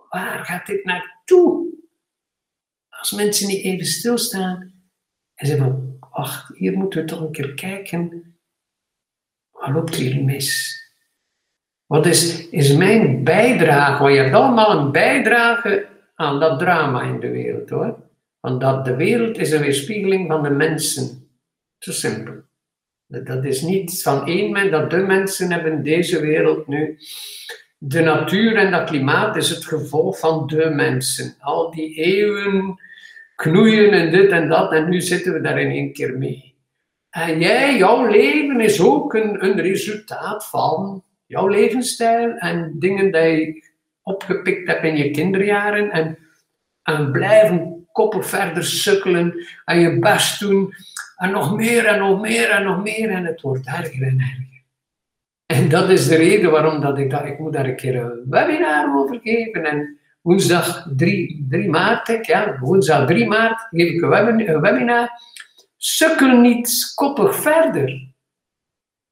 waar 0.10 0.46
gaat 0.46 0.66
dit 0.66 0.86
naartoe? 0.86 1.74
Als 2.90 3.12
mensen 3.12 3.48
niet 3.48 3.64
even 3.64 3.86
stilstaan 3.86 4.74
en 5.34 5.48
zeggen 5.48 5.66
van, 5.66 5.98
wacht, 6.12 6.58
hier 6.58 6.74
moeten 6.74 7.02
we 7.02 7.08
toch 7.08 7.22
een 7.22 7.32
keer 7.32 7.54
kijken. 7.54 8.36
Wat 9.52 9.70
loopt 9.70 9.96
hier 9.96 10.24
mis? 10.24 10.80
Wat 11.86 12.06
is, 12.06 12.50
is 12.50 12.74
mijn 12.74 13.24
bijdrage? 13.24 14.04
Want 14.04 14.16
je 14.16 14.22
hebt 14.22 14.36
allemaal 14.36 14.80
een 14.80 14.92
bijdrage 14.92 15.88
aan 16.16 16.40
dat 16.40 16.60
drama 16.60 17.02
in 17.02 17.20
de 17.20 17.30
wereld 17.30 17.70
hoor. 17.70 18.04
Want 18.40 18.62
dat 18.62 18.86
de 18.86 18.96
wereld 18.96 19.38
is 19.38 19.52
een 19.52 19.62
weerspiegeling 19.62 20.28
van 20.28 20.44
de 20.44 20.50
mensen. 20.50 21.25
Zo 21.80 21.92
simpel. 21.92 22.44
Dat 23.08 23.46
is 23.46 23.62
niet 23.62 24.02
van 24.02 24.28
één 24.28 24.52
mens, 24.52 24.72
dat 24.72 24.90
de 24.90 24.98
mensen 24.98 25.52
hebben 25.52 25.84
deze 25.84 26.22
wereld 26.22 26.68
nu. 26.68 27.00
De 27.78 28.02
natuur 28.02 28.56
en 28.56 28.72
dat 28.72 28.90
klimaat 28.90 29.36
is 29.36 29.50
het 29.50 29.66
gevolg 29.66 30.20
van 30.20 30.48
de 30.48 30.70
mensen. 30.70 31.36
Al 31.40 31.72
die 31.72 31.96
eeuwen 31.96 32.80
knoeien 33.36 33.92
en 33.92 34.12
dit 34.12 34.32
en 34.32 34.50
dat, 34.50 34.72
en 34.72 34.90
nu 34.90 35.02
zitten 35.02 35.34
we 35.34 35.42
daar 35.42 35.60
in 35.60 35.72
één 35.72 35.94
keer 35.94 36.18
mee. 36.18 36.56
En 37.10 37.40
jij, 37.40 37.78
jouw 37.78 38.06
leven 38.06 38.60
is 38.60 38.82
ook 38.82 39.14
een, 39.14 39.60
resultaat 39.60 40.48
van 40.48 41.04
jouw 41.26 41.48
levensstijl 41.48 42.38
en 42.38 42.76
dingen 42.80 43.12
die 43.12 43.22
je 43.22 43.64
opgepikt 44.02 44.68
hebt 44.68 44.84
in 44.84 44.98
je 44.98 45.12
kinderjaren 45.12 45.92
en, 45.92 46.18
en 46.84 47.12
blijven 47.12 47.88
koppig 47.92 48.26
verder 48.26 48.64
sukkelen 48.64 49.48
en 49.66 49.80
je 49.80 50.00
best 50.00 50.40
doen 50.40 50.74
en 51.16 51.32
nog 51.32 51.56
meer 51.56 51.86
en 51.86 52.00
nog 52.00 52.22
meer 52.22 52.50
en 52.50 52.64
nog 52.64 52.84
meer 52.84 53.10
en 53.10 53.26
het 53.26 53.42
wordt 53.42 53.68
erger 53.68 54.02
en 54.02 54.20
erger. 54.20 54.56
En 55.46 55.70
dat 55.70 55.90
is 55.90 56.08
de 56.08 56.16
reden 56.16 56.52
waarom 56.52 56.82
dat 56.82 56.98
ik 56.98 57.10
dacht, 57.10 57.26
ik 57.26 57.40
moet 57.40 57.54
daar 57.54 57.66
een 57.66 57.76
keer 57.76 57.96
een 57.96 58.24
webinar 58.30 58.98
over 58.98 59.20
geven. 59.24 59.66
En 59.66 60.00
woensdag 60.22 60.88
3, 60.96 61.46
3 61.50 61.70
maart, 61.70 62.26
ja, 62.26 62.58
woensdag 62.60 63.08
3 63.08 63.28
maart 63.28 63.68
geef 63.72 63.92
ik 63.92 64.02
een 64.02 64.62
webinar. 64.62 65.10
Sukkel 65.78 66.40
niet 66.40 66.92
koppig 66.96 67.36
verder. 67.36 68.14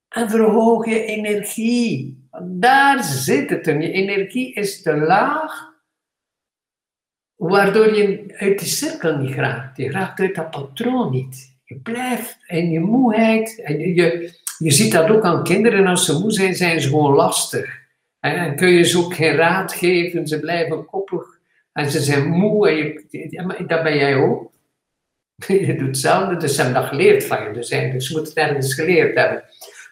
En 0.09 0.29
verhoog 0.29 0.85
je 0.85 1.05
energie. 1.05 2.27
Daar 2.41 3.03
zit 3.03 3.49
het. 3.49 3.65
Je 3.65 3.91
energie 3.91 4.53
is 4.53 4.81
te 4.81 4.97
laag, 4.97 5.73
waardoor 7.35 7.95
je 7.95 8.33
uit 8.37 8.59
die 8.59 8.67
cirkel 8.67 9.17
niet 9.17 9.35
raakt. 9.35 9.77
Je 9.77 9.91
raakt 9.91 10.19
uit 10.19 10.35
dat 10.35 10.51
patroon 10.51 11.11
niet. 11.11 11.52
Je 11.63 11.75
blijft 11.75 12.37
in 12.47 12.69
je 12.69 12.79
moeheid. 12.79 13.61
En 13.61 13.79
je, 13.79 14.33
je 14.57 14.71
ziet 14.71 14.91
dat 14.91 15.09
ook 15.09 15.23
aan 15.23 15.43
kinderen. 15.43 15.87
Als 15.87 16.05
ze 16.05 16.19
moe 16.19 16.31
zijn, 16.31 16.55
zijn 16.55 16.81
ze 16.81 16.89
gewoon 16.89 17.15
lastig. 17.15 17.81
En 18.19 18.43
dan 18.43 18.55
kun 18.55 18.69
je 18.69 18.83
ze 18.83 18.97
ook 18.97 19.13
geen 19.13 19.35
raad 19.35 19.73
geven. 19.73 20.27
Ze 20.27 20.39
blijven 20.39 20.85
koppig. 20.85 21.39
En 21.71 21.91
ze 21.91 22.01
zijn 22.01 22.29
moe. 22.29 22.69
En 22.69 22.75
je, 22.75 23.63
dat 23.67 23.83
ben 23.83 23.97
jij 23.97 24.15
ook. 24.15 24.51
Je 25.47 25.75
doet 25.75 25.87
hetzelfde. 25.87 26.37
Dus 26.37 26.55
ze 26.55 26.61
hebben 26.61 26.81
dat 26.81 26.89
geleerd 26.89 27.23
van 27.23 27.43
je. 27.43 27.53
Dus 27.53 27.69
eigenlijk, 27.69 28.03
ze 28.03 28.13
moeten 28.13 28.33
het 28.33 28.49
ergens 28.49 28.73
geleerd 28.73 29.17
hebben. 29.17 29.43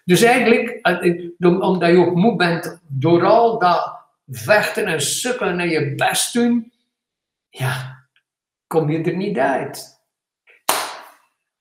Dus 0.05 0.21
eigenlijk, 0.21 0.69
eh, 0.81 1.61
omdat 1.61 1.89
je 1.89 1.97
ook 1.97 2.15
moe 2.15 2.35
bent 2.35 2.81
door 2.87 3.25
al 3.25 3.59
dat 3.59 3.99
vechten 4.27 4.85
en 4.85 5.01
sukkelen 5.01 5.59
en 5.59 5.69
je 5.69 5.95
best 5.95 6.33
doen, 6.33 6.71
ja, 7.49 8.05
kom 8.67 8.89
je 8.89 9.03
er 9.03 9.15
niet 9.15 9.37
uit. 9.37 10.00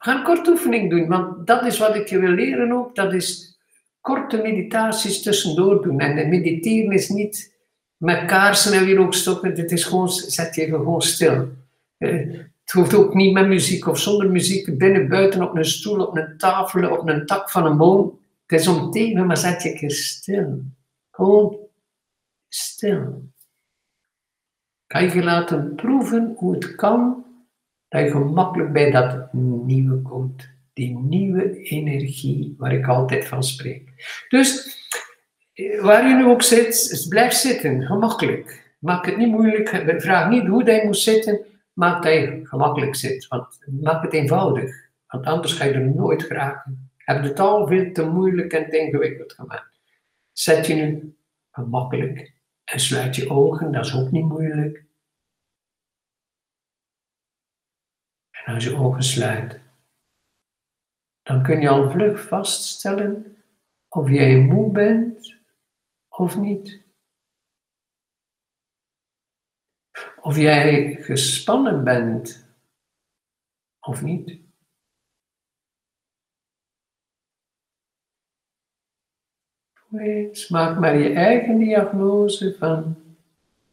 Ga 0.02 0.16
een 0.16 0.24
korte 0.24 0.50
oefening 0.50 0.90
doen, 0.90 1.06
want 1.06 1.46
dat 1.46 1.66
is 1.66 1.78
wat 1.78 1.94
ik 1.94 2.08
je 2.08 2.18
wil 2.18 2.30
leren 2.30 2.72
ook. 2.72 2.94
Dat 2.94 3.12
is 3.12 3.58
korte 4.00 4.36
meditaties 4.36 5.22
tussendoor 5.22 5.82
doen. 5.82 6.00
En 6.00 6.28
mediteren 6.28 6.92
is 6.92 7.08
niet 7.08 7.56
met 7.96 8.24
kaarsen 8.24 8.72
en 8.72 8.84
weer 8.84 8.98
ook 8.98 9.14
stoppen. 9.14 9.54
Dit 9.54 9.72
is 9.72 9.84
gewoon, 9.84 10.08
zet 10.08 10.54
je 10.54 10.66
gewoon 10.66 11.02
stil. 11.02 11.48
Eh, 11.96 12.28
het 12.64 12.72
hoeft 12.72 12.94
ook 12.94 13.14
niet 13.14 13.32
met 13.32 13.46
muziek 13.46 13.86
of 13.86 13.98
zonder 13.98 14.30
muziek. 14.30 14.78
Binnen, 14.78 15.08
buiten, 15.08 15.42
op 15.42 15.56
een 15.56 15.64
stoel, 15.64 16.06
op 16.06 16.16
een 16.16 16.36
tafel, 16.36 16.90
op 16.90 17.08
een 17.08 17.26
tak 17.26 17.50
van 17.50 17.66
een 17.66 17.76
boom. 17.76 18.18
Het 18.46 18.60
is 18.60 18.68
om 18.68 18.90
tegen, 18.90 19.26
maar 19.26 19.36
zet 19.36 19.62
je 19.62 19.72
keer 19.72 19.90
stil. 19.90 20.62
Gewoon 21.10 21.56
stil. 22.48 23.30
Kan 24.86 25.10
je 25.10 25.22
laten 25.22 25.74
proeven 25.74 26.34
hoe 26.36 26.54
het 26.54 26.74
kan 26.74 27.24
dat 27.90 28.02
je 28.02 28.10
gemakkelijk 28.10 28.72
bij 28.72 28.90
dat 28.90 29.32
nieuwe 29.32 30.02
komt. 30.02 30.48
Die 30.72 30.98
nieuwe 30.98 31.62
energie 31.62 32.54
waar 32.58 32.72
ik 32.72 32.86
altijd 32.86 33.26
van 33.26 33.42
spreek. 33.44 33.88
Dus 34.28 34.78
waar 35.80 36.08
je 36.08 36.14
nu 36.14 36.24
ook 36.24 36.42
zit, 36.42 37.06
blijf 37.08 37.32
zitten, 37.32 37.82
gemakkelijk. 37.82 38.74
Maak 38.78 39.06
het 39.06 39.16
niet 39.16 39.28
moeilijk. 39.28 39.68
Vraag 39.98 40.30
niet 40.30 40.46
hoe 40.46 40.64
je 40.64 40.82
moet 40.84 40.96
zitten. 40.96 41.40
Maak 41.72 42.02
dat 42.02 42.12
je 42.12 42.40
gemakkelijk 42.42 42.94
zit. 42.94 43.28
Want 43.28 43.58
maak 43.80 44.02
het 44.02 44.12
eenvoudig. 44.12 44.88
Want 45.06 45.26
anders 45.26 45.52
ga 45.52 45.64
je 45.64 45.72
er 45.72 45.94
nooit 45.94 46.22
geraken. 46.22 46.90
Heb 46.96 47.22
het 47.22 47.40
al 47.40 47.66
veel 47.66 47.92
te 47.92 48.06
moeilijk 48.06 48.52
en 48.52 48.70
te 48.70 48.78
ingewikkeld 48.78 49.32
gemaakt. 49.32 49.78
Zet 50.32 50.66
je 50.66 50.74
nu 50.74 51.14
gemakkelijk 51.50 52.32
en 52.64 52.80
sluit 52.80 53.16
je 53.16 53.30
ogen, 53.30 53.72
dat 53.72 53.84
is 53.84 53.94
ook 53.94 54.10
niet 54.10 54.24
moeilijk. 54.24 54.84
En 58.44 58.54
als 58.54 58.64
je 58.64 58.76
ogen 58.76 59.02
sluit, 59.02 59.60
dan 61.22 61.42
kun 61.42 61.60
je 61.60 61.68
al 61.68 61.90
vlug 61.90 62.22
vaststellen 62.28 63.36
of 63.88 64.08
jij 64.08 64.40
moe 64.40 64.72
bent 64.72 65.36
of 66.08 66.36
niet. 66.36 66.82
Of 70.20 70.36
jij 70.36 70.96
gespannen 71.00 71.84
bent 71.84 72.46
of 73.80 74.02
niet. 74.02 74.48
maak 80.48 80.78
maar 80.78 80.98
je 80.98 81.12
eigen 81.12 81.58
diagnose 81.58 82.56
van 82.58 82.96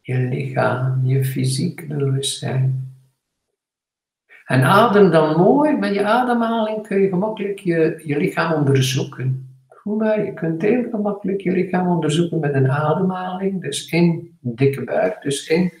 je 0.00 0.18
lichaam, 0.18 1.06
je 1.06 1.24
fysiek 1.24 1.88
bewustzijn. 1.88 2.87
En 4.48 4.62
adem 4.62 5.10
dan 5.10 5.36
mooi, 5.36 5.76
met 5.76 5.94
je 5.94 6.04
ademhaling 6.04 6.86
kun 6.86 7.00
je 7.00 7.08
gemakkelijk 7.08 7.58
je, 7.58 8.02
je 8.04 8.16
lichaam 8.16 8.52
onderzoeken. 8.52 9.56
Voel 9.68 9.96
maar, 9.96 10.24
je 10.24 10.34
kunt 10.34 10.62
heel 10.62 10.90
gemakkelijk 10.90 11.40
je 11.40 11.50
lichaam 11.50 11.88
onderzoeken 11.88 12.40
met 12.40 12.54
een 12.54 12.70
ademhaling. 12.70 13.62
Dus 13.62 13.90
in, 13.90 14.38
dikke 14.40 14.84
buik, 14.84 15.22
dus 15.22 15.48
in. 15.48 15.72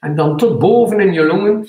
En 0.00 0.16
dan 0.16 0.36
tot 0.36 0.58
boven 0.58 1.00
in 1.00 1.12
je 1.12 1.26
longen. 1.26 1.66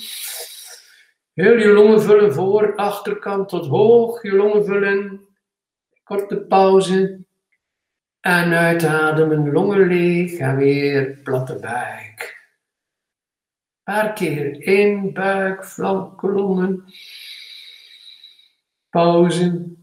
Heel 1.34 1.58
je 1.58 1.68
longen 1.68 2.02
vullen 2.02 2.34
voor, 2.34 2.76
achterkant 2.76 3.50
tot 3.50 3.68
hoog, 3.68 4.24
je 4.24 4.34
longen 4.34 4.66
vullen. 4.66 5.22
Korte 6.04 6.38
pauze. 6.38 7.20
En 8.20 8.54
uitademen, 8.54 9.52
longen 9.52 9.88
leeg 9.88 10.34
en 10.34 10.58
weer 10.58 11.20
platte 11.24 11.60
buik. 11.60 12.39
Paar 13.90 14.14
keer 14.14 14.62
in, 14.62 15.14
buik, 15.14 15.66
flanken, 15.66 16.30
longen. 16.30 16.84
Pauze. 18.90 19.76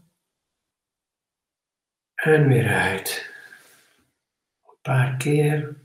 En 2.15 2.47
weer 2.47 2.67
uit. 2.67 3.33
Een 4.65 4.77
paar 4.81 5.17
keer. 5.17 5.81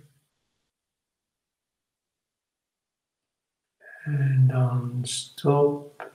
En 4.04 4.46
dan 4.46 4.98
stop. 5.02 6.12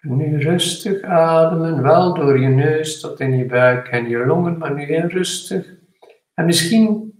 Nu 0.00 0.38
rustig 0.38 1.02
ademen, 1.02 1.82
wel 1.82 2.14
door 2.14 2.38
je 2.38 2.48
neus 2.48 3.00
tot 3.00 3.20
in 3.20 3.36
je 3.36 3.46
buik 3.46 3.88
en 3.88 4.08
je 4.08 4.26
longen, 4.26 4.58
maar 4.58 4.74
nu 4.74 4.82
heel 4.82 5.06
rustig. 5.06 5.74
En 6.34 6.44
misschien 6.44 7.12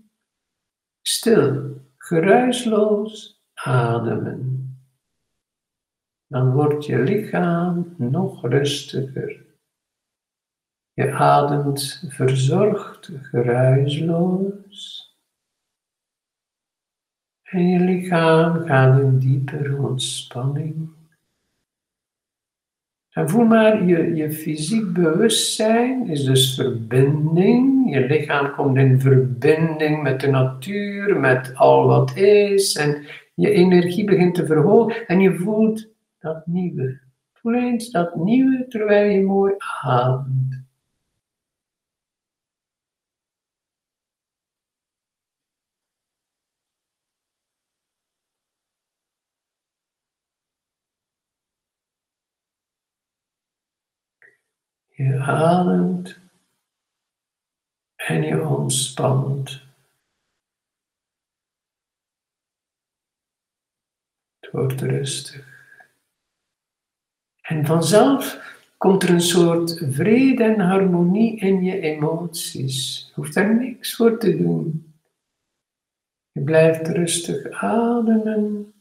stil, 1.02 1.77
geruisloos 2.08 3.42
ademen. 3.54 4.72
Dan 6.26 6.52
wordt 6.52 6.86
je 6.86 6.98
lichaam 6.98 7.94
nog 7.96 8.46
rustiger. 8.46 9.46
Je 10.92 11.12
ademt 11.12 12.04
verzorgd, 12.08 13.10
geruisloos. 13.22 15.06
En 17.42 17.68
je 17.68 17.80
lichaam 17.80 18.66
gaat 18.66 19.00
in 19.00 19.18
dieper 19.18 19.78
ontspanning. 19.78 20.88
En 23.10 23.28
voel 23.28 23.44
maar, 23.44 23.84
je, 23.84 24.14
je 24.14 24.32
fysiek 24.32 24.92
bewustzijn 24.92 26.08
is 26.08 26.24
dus 26.24 26.54
verbinding. 26.54 27.77
Je 27.88 28.06
lichaam 28.06 28.54
komt 28.54 28.76
in 28.76 29.00
verbinding 29.00 30.02
met 30.02 30.20
de 30.20 30.26
natuur, 30.26 31.20
met 31.20 31.54
al 31.54 31.86
wat 31.86 32.16
is. 32.16 32.76
En 32.76 33.06
je 33.34 33.50
energie 33.50 34.04
begint 34.04 34.34
te 34.34 34.46
verhogen 34.46 35.06
en 35.06 35.20
je 35.20 35.34
voelt 35.34 35.88
dat 36.18 36.46
nieuwe. 36.46 37.00
Voel 37.32 37.54
eens 37.54 37.90
dat 37.90 38.14
nieuwe 38.14 38.66
terwijl 38.68 39.10
je 39.10 39.22
mooi 39.22 39.54
ademt. 39.82 40.66
Je 54.86 55.18
ademt 55.18 56.27
En 58.06 58.22
je 58.22 58.46
ontspant. 58.46 59.62
Het 64.38 64.50
wordt 64.50 64.80
rustig. 64.80 65.46
En 67.40 67.66
vanzelf 67.66 68.56
komt 68.76 69.02
er 69.02 69.10
een 69.10 69.20
soort 69.20 69.78
vrede 69.90 70.44
en 70.44 70.60
harmonie 70.60 71.36
in 71.36 71.62
je 71.62 71.80
emoties. 71.80 73.06
Je 73.06 73.12
hoeft 73.14 73.34
daar 73.34 73.56
niks 73.56 73.96
voor 73.96 74.18
te 74.18 74.36
doen. 74.36 74.94
Je 76.30 76.42
blijft 76.42 76.88
rustig 76.88 77.50
ademen 77.50 78.74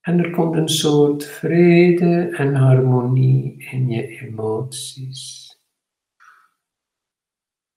en 0.00 0.18
er 0.18 0.30
komt 0.30 0.56
een 0.56 0.68
soort 0.68 1.24
vrede 1.24 2.28
en 2.36 2.54
harmonie 2.54 3.64
in 3.70 3.88
je 3.88 4.06
emoties. 4.06 5.41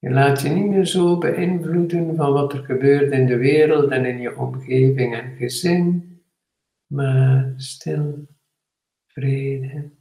Je 0.05 0.11
laat 0.11 0.41
je 0.41 0.49
niet 0.49 0.65
meer 0.65 0.85
zo 0.85 1.17
beïnvloeden 1.17 2.15
van 2.15 2.33
wat 2.33 2.53
er 2.53 2.63
gebeurt 2.63 3.11
in 3.11 3.25
de 3.25 3.37
wereld 3.37 3.91
en 3.91 4.05
in 4.05 4.19
je 4.19 4.37
omgeving 4.37 5.15
en 5.15 5.35
gezin, 5.35 6.23
maar 6.85 7.53
stil 7.57 8.27
vrede. 9.07 9.91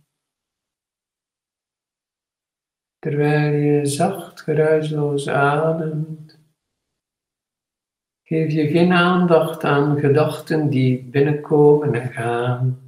Terwijl 2.99 3.54
je 3.54 3.87
zacht 3.87 4.40
geruisloos 4.40 5.28
ademt, 5.28 6.38
geef 8.23 8.52
je 8.52 8.66
geen 8.68 8.92
aandacht 8.92 9.64
aan 9.64 9.99
gedachten 9.99 10.70
die 10.70 11.04
binnenkomen 11.04 11.94
en 11.94 12.12
gaan. 12.12 12.78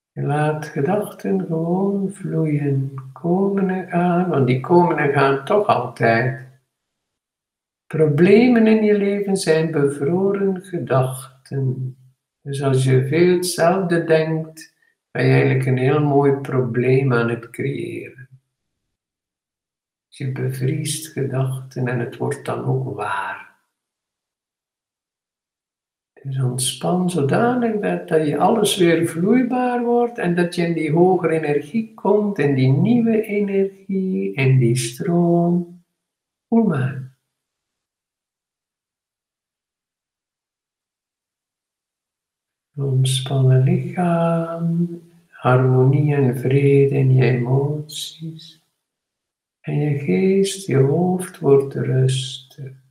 Je 0.00 0.03
laat 0.22 0.66
gedachten 0.66 1.46
gewoon 1.46 2.12
vloeien, 2.12 2.94
komen 3.12 3.70
en 3.70 3.88
gaan, 3.88 4.28
want 4.28 4.46
die 4.46 4.60
komen 4.60 4.98
en 4.98 5.12
gaan 5.12 5.44
toch 5.44 5.66
altijd. 5.66 6.46
Problemen 7.86 8.66
in 8.66 8.84
je 8.84 8.94
leven 8.94 9.36
zijn 9.36 9.70
bevroren 9.70 10.62
gedachten. 10.62 11.96
Dus 12.42 12.62
als 12.62 12.84
je 12.84 13.06
veel 13.06 13.34
hetzelfde 13.34 14.04
denkt, 14.04 14.74
ben 15.10 15.26
je 15.26 15.32
eigenlijk 15.32 15.66
een 15.66 15.78
heel 15.78 16.04
mooi 16.04 16.32
probleem 16.32 17.12
aan 17.12 17.28
het 17.28 17.50
creëren. 17.50 18.28
Je 20.08 20.32
bevriest 20.32 21.06
gedachten 21.06 21.88
en 21.88 21.98
het 21.98 22.16
wordt 22.16 22.44
dan 22.44 22.64
ook 22.64 22.96
waar. 22.96 23.53
Dus 26.24 26.42
ontspan 26.42 27.10
zodanig 27.10 27.80
dat, 27.80 28.08
dat 28.08 28.26
je 28.26 28.38
alles 28.38 28.76
weer 28.76 29.06
vloeibaar 29.06 29.84
wordt 29.84 30.18
en 30.18 30.34
dat 30.34 30.54
je 30.54 30.66
in 30.66 30.72
die 30.72 30.92
hogere 30.92 31.32
energie 31.32 31.94
komt, 31.94 32.38
in 32.38 32.54
die 32.54 32.72
nieuwe 32.72 33.22
energie, 33.22 34.34
in 34.34 34.58
die 34.58 34.76
stroom. 34.76 35.84
Voel 36.48 36.64
maar. 36.64 37.16
Ontspannen 42.76 43.62
lichaam, 43.62 45.00
harmonie 45.28 46.14
en 46.14 46.38
vrede 46.38 46.94
in 46.94 47.14
je 47.14 47.24
emoties. 47.24 48.62
En 49.60 49.78
je 49.78 49.98
geest, 49.98 50.66
je 50.66 50.76
hoofd 50.76 51.38
wordt 51.38 51.74
rustig. 51.74 52.83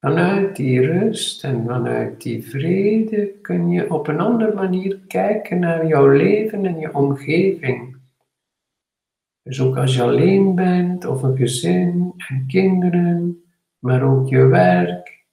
Vanuit 0.00 0.56
die 0.56 0.80
rust 0.86 1.44
en 1.44 1.64
vanuit 1.66 2.22
die 2.22 2.42
vrede 2.44 3.32
kun 3.42 3.70
je 3.70 3.92
op 3.92 4.08
een 4.08 4.20
andere 4.20 4.54
manier 4.54 4.98
kijken 5.06 5.58
naar 5.58 5.86
jouw 5.86 6.08
leven 6.08 6.66
en 6.66 6.78
je 6.78 6.94
omgeving. 6.94 7.96
Dus 9.42 9.60
ook 9.60 9.76
als 9.76 9.94
je 9.94 10.02
alleen 10.02 10.54
bent, 10.54 11.04
of 11.04 11.22
een 11.22 11.36
gezin 11.36 12.14
en 12.28 12.46
kinderen, 12.46 13.42
maar 13.78 14.02
ook 14.02 14.28
je 14.28 14.46
werk, 14.46 15.26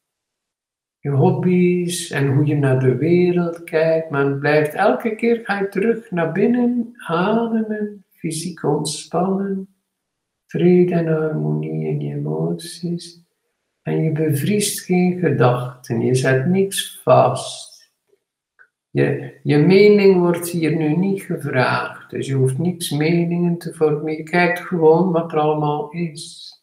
je 0.99 1.09
hobby's 1.09 2.11
en 2.11 2.27
hoe 2.27 2.45
je 2.45 2.55
naar 2.55 2.79
de 2.79 2.95
wereld 2.95 3.63
kijkt. 3.63 4.09
Maar 4.09 4.25
het 4.25 4.39
blijft 4.39 4.73
elke 4.73 5.15
keer 5.15 5.39
ga 5.43 5.59
je 5.59 5.69
terug 5.69 6.11
naar 6.11 6.31
binnen, 6.31 6.93
ademen, 7.07 8.05
fysiek 8.11 8.63
ontspannen, 8.63 9.67
vrede 10.45 10.93
en 10.93 11.07
harmonie 11.07 11.85
in 11.85 11.99
je 11.99 12.15
emoties. 12.15 13.24
En 13.85 14.03
je 14.03 14.11
bevriest 14.11 14.79
geen 14.79 15.19
gedachten, 15.19 16.01
je 16.01 16.15
zet 16.15 16.45
niks 16.45 16.99
vast. 17.03 17.91
Je, 18.89 19.39
je 19.43 19.57
mening 19.57 20.19
wordt 20.19 20.49
hier 20.49 20.75
nu 20.75 20.95
niet 20.95 21.21
gevraagd, 21.21 22.09
dus 22.09 22.27
je 22.27 22.33
hoeft 22.33 22.57
niks 22.57 22.89
meningen 22.89 23.57
te 23.57 23.73
vormen. 23.73 24.13
Je 24.13 24.23
kijkt 24.23 24.59
gewoon 24.59 25.11
wat 25.11 25.31
er 25.31 25.39
allemaal 25.39 25.91
is. 25.91 26.53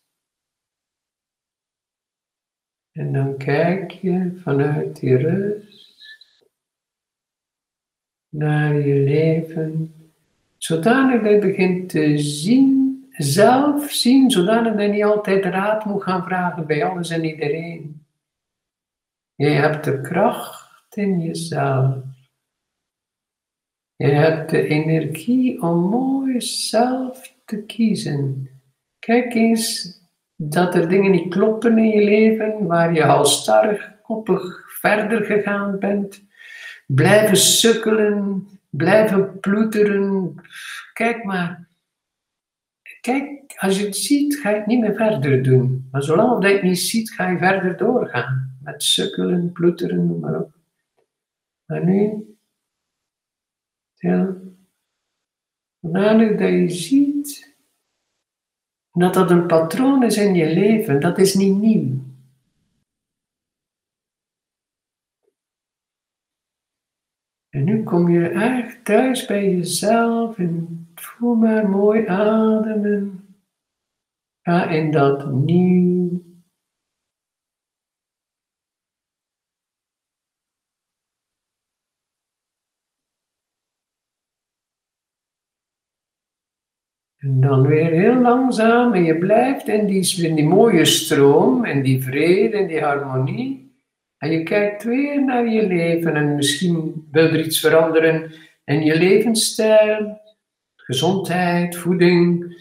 En 2.93 3.13
dan 3.13 3.37
kijk 3.37 3.91
je 3.91 4.39
vanuit 4.43 5.01
die 5.01 5.17
rust 5.17 6.47
naar 8.29 8.75
je 8.75 8.95
leven, 8.95 9.95
zodanig 10.59 11.23
dat 11.23 11.33
je 11.33 11.39
begint 11.39 11.89
te 11.89 12.19
zien, 12.19 12.82
zelf 13.23 13.91
zien, 13.91 14.31
zodanig 14.31 14.73
dat 14.73 14.83
je 14.83 14.89
niet 14.89 15.05
altijd 15.05 15.45
raad 15.45 15.85
moet 15.85 16.03
gaan 16.03 16.25
vragen 16.25 16.67
bij 16.67 16.85
alles 16.85 17.11
en 17.11 17.25
iedereen. 17.25 18.07
Je 19.35 19.49
hebt 19.49 19.85
de 19.85 20.01
kracht 20.01 20.97
in 20.97 21.21
jezelf. 21.21 21.97
Je 23.97 24.09
hebt 24.09 24.51
de 24.51 24.67
energie 24.67 25.63
om 25.63 25.79
mooi 25.79 26.41
zelf 26.41 27.35
te 27.45 27.63
kiezen. 27.63 28.51
Kijk 28.99 29.35
eens 29.35 29.99
dat 30.37 30.75
er 30.75 30.89
dingen 30.89 31.11
niet 31.11 31.29
kloppen 31.29 31.79
in 31.79 31.89
je 31.89 32.05
leven, 32.05 32.67
waar 32.67 32.95
je 32.95 33.05
al 33.05 33.25
starrig, 33.25 33.93
koppig 34.03 34.71
verder 34.81 35.25
gegaan 35.25 35.79
bent. 35.79 36.25
Blijven 36.87 37.37
sukkelen, 37.37 38.49
blijven 38.71 39.41
ploeteren. 39.41 40.35
Kijk 40.93 41.25
maar. 41.25 41.71
Kijk, 43.03 43.55
als 43.57 43.79
je 43.79 43.85
het 43.85 43.97
ziet, 43.97 44.35
ga 44.37 44.51
je 44.51 44.57
het 44.57 44.67
niet 44.67 44.81
meer 44.81 44.95
verder 44.95 45.43
doen. 45.43 45.89
Maar 45.91 46.03
zolang 46.03 46.47
je 46.47 46.53
het 46.53 46.63
niet 46.63 46.79
ziet, 46.79 47.11
ga 47.11 47.29
je 47.29 47.39
verder 47.39 47.77
doorgaan. 47.77 48.59
Met 48.63 48.83
sukkelen, 48.83 49.53
ploeteren, 49.53 50.07
noem 50.07 50.21
maar 50.21 50.41
op. 50.41 50.55
Maar 51.65 51.85
nu, 51.85 52.27
ja, 53.95 54.37
zodanig 55.81 56.39
dat 56.39 56.49
je 56.49 56.69
ziet 56.69 57.57
dat 58.93 59.15
dat 59.15 59.31
een 59.31 59.47
patroon 59.47 60.03
is 60.03 60.17
in 60.17 60.35
je 60.35 60.55
leven, 60.55 61.01
dat 61.01 61.19
is 61.19 61.35
niet 61.35 61.57
nieuw. 61.57 62.01
En 67.49 67.65
nu 67.65 67.83
kom 67.83 68.11
je 68.11 68.29
echt 68.29 68.85
thuis 68.85 69.27
bij 69.27 69.51
jezelf 69.51 70.39
en 70.39 70.92
voel 71.23 71.35
maar 71.35 71.69
mooi 71.69 72.07
ademen. 72.07 73.25
Ga 74.41 74.69
in 74.71 74.91
dat 74.91 75.33
nieuw 75.33 76.21
En 87.17 87.41
dan 87.41 87.67
weer 87.67 87.91
heel 87.91 88.21
langzaam 88.21 88.93
en 88.93 89.05
je 89.05 89.19
blijft 89.19 89.69
in 89.69 89.87
die, 89.87 90.25
in 90.27 90.35
die 90.35 90.45
mooie 90.45 90.85
stroom 90.85 91.65
en 91.65 91.83
die 91.83 92.03
vrede 92.03 92.57
en 92.57 92.67
die 92.67 92.81
harmonie. 92.81 93.77
En 94.19 94.31
je 94.31 94.43
kijkt 94.43 94.83
weer 94.83 95.25
naar 95.25 95.49
je 95.49 95.67
leven 95.67 96.15
en 96.15 96.35
misschien 96.35 97.07
wil 97.11 97.25
er 97.25 97.45
iets 97.45 97.61
veranderen 97.61 98.33
in 98.65 98.83
je 98.83 98.99
levensstijl, 98.99 100.22
gezondheid, 100.85 101.77
voeding, 101.77 102.57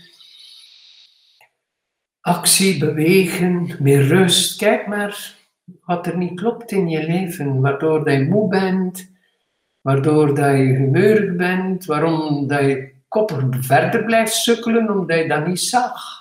actie, 2.21 2.77
bewegen, 2.79 3.75
meer 3.79 4.07
rust. 4.07 4.57
Kijk 4.57 4.87
maar 4.87 5.35
wat 5.81 6.07
er 6.07 6.17
niet 6.17 6.39
klopt 6.39 6.71
in 6.71 6.89
je 6.89 7.03
leven, 7.03 7.61
waardoor 7.61 8.05
dat 8.05 8.13
je 8.13 8.23
moe 8.25 8.49
bent, 8.49 9.11
waardoor 9.81 10.35
dat 10.35 10.57
je 10.57 10.63
humeurig 10.63 11.35
bent, 11.35 11.85
waarom 11.85 12.47
dat 12.47 12.61
je 12.61 12.93
koppig 13.07 13.47
verder 13.59 14.03
blijft 14.03 14.33
sukkelen 14.33 14.89
omdat 14.89 15.17
je 15.17 15.27
dat 15.27 15.47
niet 15.47 15.59
zag. 15.59 16.19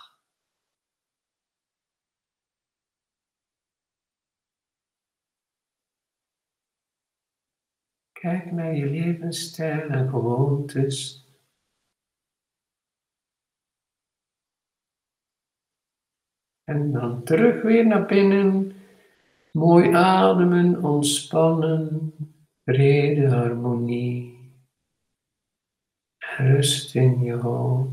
Kijk 8.13 8.53
naar 8.53 8.75
je 8.75 8.87
levensstijl 8.87 9.89
en 9.89 10.09
gewoontes. 10.09 11.25
En 16.71 16.93
dan 16.93 17.23
terug 17.23 17.63
weer 17.63 17.87
naar 17.87 18.07
binnen. 18.07 18.73
Mooi 19.53 19.93
ademen, 19.93 20.83
ontspannen, 20.83 22.13
reden, 22.65 23.31
harmonie. 23.31 24.39
Rust 26.19 26.95
in 26.95 27.21
je 27.21 27.33
hoofd. 27.33 27.91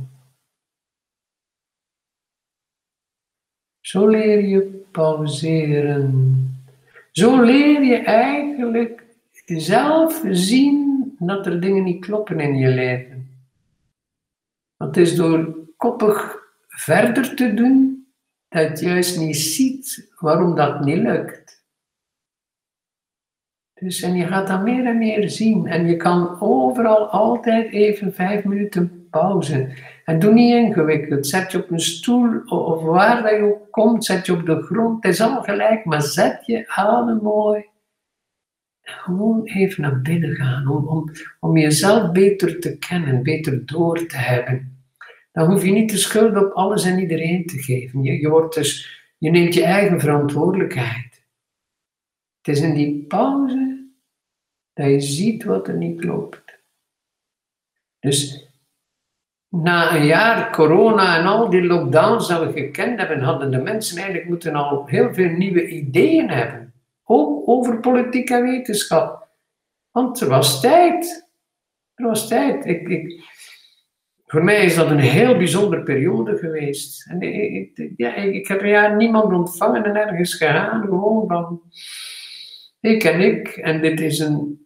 Zo 3.79 4.07
leer 4.07 4.45
je 4.45 4.85
pauzeren. 4.91 6.11
Zo 7.11 7.41
leer 7.41 7.83
je 7.83 7.97
eigenlijk 7.97 9.05
zelf 9.45 10.23
zien 10.29 11.15
dat 11.19 11.45
er 11.45 11.61
dingen 11.61 11.83
niet 11.83 12.05
kloppen 12.05 12.39
in 12.39 12.55
je 12.55 12.69
leven. 12.69 13.29
Het 14.77 14.97
is 14.97 15.15
door 15.15 15.67
koppig 15.77 16.37
verder 16.67 17.35
te 17.35 17.53
doen 17.53 17.96
je 18.59 18.85
juist 18.85 19.19
niet 19.19 19.37
ziet 19.37 20.11
waarom 20.19 20.55
dat 20.55 20.85
niet 20.85 20.97
lukt. 20.97 21.65
Dus 23.79 24.01
en 24.01 24.15
je 24.15 24.27
gaat 24.27 24.47
dat 24.47 24.63
meer 24.63 24.85
en 24.85 24.97
meer 24.97 25.29
zien. 25.29 25.67
En 25.67 25.87
je 25.87 25.95
kan 25.95 26.41
overal 26.41 27.07
altijd 27.07 27.71
even 27.71 28.13
vijf 28.13 28.43
minuten 28.43 29.07
pauze. 29.09 29.69
En 30.05 30.19
doe 30.19 30.33
niet 30.33 30.53
ingewikkeld. 30.53 31.27
Zet 31.27 31.51
je 31.51 31.57
op 31.57 31.71
een 31.71 31.79
stoel 31.79 32.39
of 32.45 32.81
waar 32.81 33.21
dat 33.21 33.31
je 33.31 33.41
ook 33.41 33.71
komt, 33.71 34.05
zet 34.05 34.25
je 34.25 34.33
op 34.33 34.45
de 34.45 34.61
grond. 34.61 35.03
Het 35.03 35.13
is 35.13 35.21
allemaal 35.21 35.43
gelijk, 35.43 35.85
maar 35.85 36.01
zet 36.01 36.45
je 36.45 36.67
adem 36.67 37.19
mooi. 37.21 37.65
gewoon 38.81 39.43
even 39.43 39.81
naar 39.81 40.01
binnen 40.01 40.35
gaan. 40.35 40.67
Om, 40.67 41.11
om 41.39 41.57
jezelf 41.57 42.11
beter 42.11 42.59
te 42.59 42.77
kennen, 42.77 43.23
beter 43.23 43.65
door 43.65 44.05
te 44.05 44.17
hebben. 44.17 44.76
Dan 45.37 45.51
hoef 45.51 45.63
je 45.63 45.71
niet 45.71 45.89
de 45.89 45.97
schuld 45.97 46.37
op 46.37 46.51
alles 46.51 46.83
en 46.83 46.99
iedereen 46.99 47.45
te 47.45 47.57
geven. 47.57 48.03
Je, 48.03 48.19
je, 48.19 48.29
wordt 48.29 48.55
dus, 48.55 49.01
je 49.17 49.29
neemt 49.29 49.53
je 49.53 49.63
eigen 49.63 49.99
verantwoordelijkheid. 49.99 51.23
Het 52.41 52.55
is 52.55 52.61
in 52.61 52.73
die 52.73 53.05
pauze 53.07 53.87
dat 54.73 54.85
je 54.85 54.99
ziet 54.99 55.43
wat 55.43 55.67
er 55.67 55.75
niet 55.75 55.99
klopt. 55.99 56.59
Dus 57.99 58.47
na 59.49 59.95
een 59.95 60.05
jaar 60.05 60.51
corona 60.51 61.17
en 61.17 61.25
al 61.25 61.49
die 61.49 61.63
lockdowns 61.63 62.27
dat 62.27 62.43
we 62.43 62.51
gekend 62.51 62.99
hebben, 62.99 63.21
hadden 63.21 63.51
de 63.51 63.61
mensen 63.61 63.97
eigenlijk 63.97 64.29
moeten 64.29 64.55
al 64.55 64.85
heel 64.85 65.13
veel 65.13 65.29
nieuwe 65.29 65.67
ideeën 65.67 66.29
hebben. 66.29 66.73
Ook 67.03 67.47
over 67.47 67.79
politiek 67.79 68.29
en 68.29 68.43
wetenschap. 68.43 69.27
Want 69.91 70.21
er 70.21 70.27
was 70.27 70.61
tijd. 70.61 71.29
Er 71.93 72.05
was 72.05 72.27
tijd. 72.27 72.65
Ik, 72.65 72.87
ik, 72.87 73.35
voor 74.27 74.43
mij 74.43 74.65
is 74.65 74.75
dat 74.75 74.89
een 74.89 74.99
heel 74.99 75.37
bijzondere 75.37 75.83
periode 75.83 76.37
geweest. 76.37 77.09
En 77.09 77.21
ik, 77.21 77.91
ja, 77.95 78.15
ik 78.15 78.47
heb 78.47 78.61
een 78.61 78.69
jaar 78.69 78.95
niemand 78.95 79.33
ontvangen 79.33 79.83
en 79.83 79.95
ergens 79.95 80.33
gegaan. 80.33 80.81
Gewoon 80.81 81.27
van 81.27 81.61
ik 82.79 83.03
en 83.03 83.19
ik. 83.19 83.47
En 83.47 83.81
dit 83.81 83.99
is 83.99 84.19
een 84.19 84.59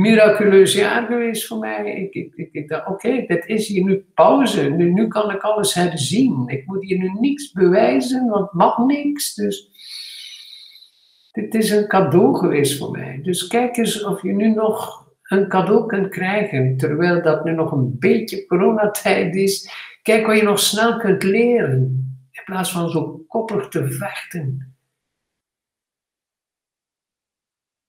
miraculeus 0.00 0.74
jaar 0.74 1.06
geweest 1.06 1.46
voor 1.46 1.58
mij. 1.58 2.10
Ik, 2.12 2.32
ik, 2.34 2.48
ik, 2.52 2.68
dacht, 2.68 2.86
oké, 2.86 3.24
dit 3.26 3.46
is 3.46 3.68
hier 3.68 3.84
nu 3.84 4.04
pauze. 4.14 4.62
Nu, 4.62 4.92
nu 4.92 5.08
kan 5.08 5.30
ik 5.30 5.40
alles 5.40 5.74
herzien. 5.74 6.44
Ik 6.46 6.66
moet 6.66 6.84
hier 6.84 6.98
nu 6.98 7.10
niks 7.20 7.52
bewijzen, 7.52 8.26
want 8.26 8.52
mag 8.52 8.78
niks. 8.78 9.34
Dus 9.34 9.70
dit 11.32 11.54
is 11.54 11.70
een 11.70 11.88
cadeau 11.88 12.36
geweest 12.36 12.78
voor 12.78 12.90
mij. 12.90 13.20
Dus 13.22 13.46
kijk 13.46 13.76
eens 13.76 14.04
of 14.04 14.22
je 14.22 14.32
nu 14.32 14.48
nog 14.48 15.01
een 15.32 15.48
cadeau 15.48 15.86
kunt 15.86 16.08
krijgen, 16.08 16.76
terwijl 16.76 17.22
dat 17.22 17.44
nu 17.44 17.52
nog 17.52 17.72
een 17.72 17.98
beetje 17.98 18.46
coronatijd 18.46 19.34
is. 19.34 19.70
Kijk 20.02 20.26
wat 20.26 20.36
je 20.36 20.42
nog 20.42 20.58
snel 20.58 20.98
kunt 20.98 21.22
leren, 21.22 21.80
in 22.30 22.42
plaats 22.44 22.72
van 22.72 22.90
zo 22.90 23.24
koppig 23.28 23.68
te 23.68 23.90
vechten. 23.90 24.76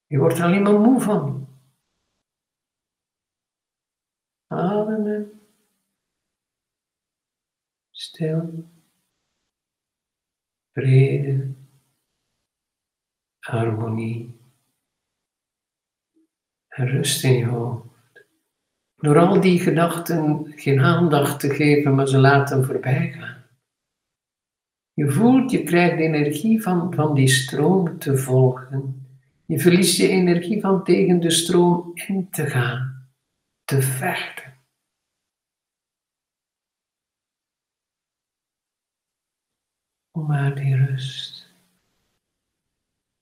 Je 0.06 0.18
wordt 0.18 0.38
er 0.38 0.44
alleen 0.44 0.62
maar 0.62 0.80
moe 0.80 1.02
van. 1.02 1.48
Ademen. 4.48 5.42
Stil. 7.92 8.70
Vrede. 10.72 11.54
Harmonie. 13.40 14.43
En 16.76 16.88
rust 16.88 17.24
in 17.24 17.38
je 17.38 17.46
hoofd. 17.46 17.86
Door 18.96 19.20
al 19.20 19.42
die 19.42 19.60
gedachten 19.60 20.54
geen 20.56 20.80
aandacht 20.80 21.40
te 21.40 21.50
geven, 21.50 21.96
maar 21.96 22.08
ze 22.08 22.18
laten 22.18 22.66
voorbij 22.66 23.12
gaan. 23.12 23.44
Je 24.94 25.12
voelt, 25.12 25.52
je 25.52 25.64
krijgt 25.64 25.98
de 25.98 26.04
energie 26.04 26.62
van, 26.62 26.94
van 26.94 27.16
die 27.16 27.28
stroom 27.28 28.00
te 28.00 28.18
volgen. 28.18 29.08
Je 29.46 29.60
verliest 29.60 29.98
je 29.98 30.08
energie 30.08 30.62
van 30.62 30.84
tegen 30.84 31.20
de 31.20 31.32
stroom 31.32 31.92
in 31.94 32.30
te 32.30 32.46
gaan 32.46 32.94
te 33.64 33.82
vechten. 33.82 34.54
Om 40.12 40.26
maar 40.26 40.56
die 40.56 40.76
rust. 40.76 41.54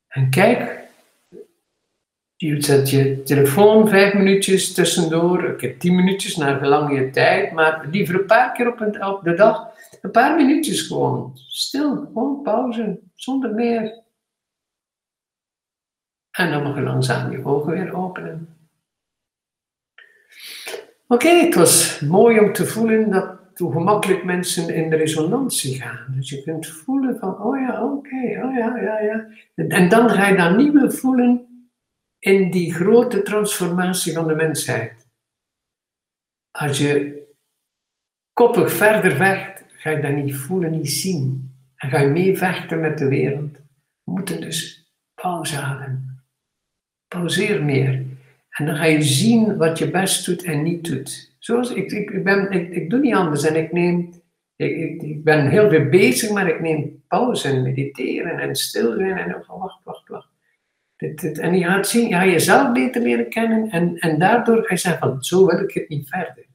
En 0.07 0.29
kijk, 0.29 0.80
je 2.47 2.61
zet 2.61 2.89
je 2.89 3.23
telefoon 3.23 3.87
vijf 3.87 4.13
minuutjes 4.13 4.73
tussendoor, 4.73 5.43
ik 5.43 5.61
heb 5.61 5.79
tien 5.79 5.95
minuutjes 5.95 6.35
naar 6.35 6.59
gelang 6.59 6.97
je 6.97 7.09
tijd, 7.09 7.51
maar 7.51 7.87
liever 7.91 8.15
een 8.15 8.25
paar 8.25 8.51
keer 8.51 8.67
op, 8.67 9.21
de 9.23 9.33
dag, 9.33 9.67
een 10.01 10.11
paar 10.11 10.35
minuutjes 10.35 10.81
gewoon, 10.81 11.31
stil, 11.35 11.95
gewoon 11.95 12.41
pauze, 12.41 12.99
zonder 13.15 13.53
meer. 13.53 14.03
En 16.31 16.51
dan 16.51 16.63
mag 16.63 16.75
je 16.75 16.81
langzaam 16.81 17.31
je 17.31 17.45
ogen 17.45 17.71
weer 17.71 17.95
openen. 17.95 18.55
Oké, 21.07 21.29
het 21.29 21.55
was 21.55 21.99
mooi 21.99 22.39
om 22.39 22.53
te 22.53 22.65
voelen 22.65 23.11
dat 23.11 23.39
hoe 23.55 23.71
gemakkelijk 23.71 24.23
mensen 24.23 24.75
in 24.75 24.89
de 24.89 24.95
resonantie 24.95 25.81
gaan. 25.81 26.05
Dus 26.15 26.29
je 26.29 26.43
kunt 26.43 26.67
voelen 26.67 27.17
van, 27.19 27.41
oh 27.41 27.59
ja, 27.59 27.83
oké, 27.83 28.41
oh 28.43 28.55
ja, 28.55 28.77
ja, 28.77 28.99
ja. 28.99 29.27
En 29.55 29.89
dan 29.89 30.09
ga 30.09 30.27
je 30.27 30.55
niet 30.55 30.73
meer 30.73 30.91
voelen 30.91 31.50
in 32.21 32.51
die 32.51 32.73
grote 32.73 33.21
transformatie 33.21 34.13
van 34.13 34.27
de 34.27 34.35
mensheid. 34.35 35.07
Als 36.51 36.77
je 36.77 37.23
koppig 38.33 38.71
verder 38.71 39.15
vecht, 39.15 39.63
ga 39.67 39.89
je 39.89 40.01
dat 40.01 40.11
niet 40.11 40.35
voelen, 40.35 40.71
niet 40.71 40.91
zien. 40.91 41.53
En 41.75 41.89
ga 41.89 41.99
je 41.99 42.07
mee 42.07 42.37
vechten 42.37 42.79
met 42.79 42.97
de 42.97 43.07
wereld. 43.07 43.51
We 44.03 44.11
moeten 44.11 44.41
dus 44.41 44.91
pauze 45.21 45.55
houden. 45.55 46.23
Pauzeer 47.07 47.63
meer. 47.63 48.05
En 48.49 48.65
dan 48.65 48.75
ga 48.75 48.85
je 48.85 49.01
zien 49.01 49.57
wat 49.57 49.77
je 49.77 49.91
best 49.91 50.25
doet 50.25 50.43
en 50.43 50.63
niet 50.63 50.85
doet. 50.85 51.35
Zoals 51.39 51.73
ik, 51.73 51.91
ik, 51.91 52.23
ben, 52.23 52.51
ik, 52.51 52.69
ik 52.69 52.89
doe 52.89 52.99
niet 52.99 53.13
anders 53.13 53.43
en 53.43 53.55
ik 53.55 53.71
neem, 53.71 54.13
ik, 54.55 55.01
ik, 55.01 55.23
ben 55.23 55.49
heel 55.49 55.69
veel 55.69 55.89
bezig, 55.89 56.31
maar 56.31 56.47
ik 56.47 56.61
neem 56.61 57.03
pauze 57.07 57.47
en 57.47 57.61
mediteren 57.61 58.39
en 58.39 58.55
stil 58.55 58.97
en 58.97 59.43
wacht, 59.47 59.83
wacht. 59.83 60.00
En 61.01 61.57
je 61.57 61.65
gaat 61.65 61.87
zien, 61.87 62.07
je 62.07 62.15
gaat 62.15 62.23
jezelf 62.23 62.71
beter 62.71 63.01
leren 63.01 63.29
kennen 63.29 63.69
en, 63.69 63.97
en 63.97 64.19
daardoor 64.19 64.63
ga 64.63 64.73
je 64.73 64.79
zeggen 64.79 65.09
van, 65.09 65.23
zo 65.23 65.45
wil 65.45 65.59
ik 65.59 65.73
het 65.73 65.89
niet 65.89 66.09
verder. 66.09 66.45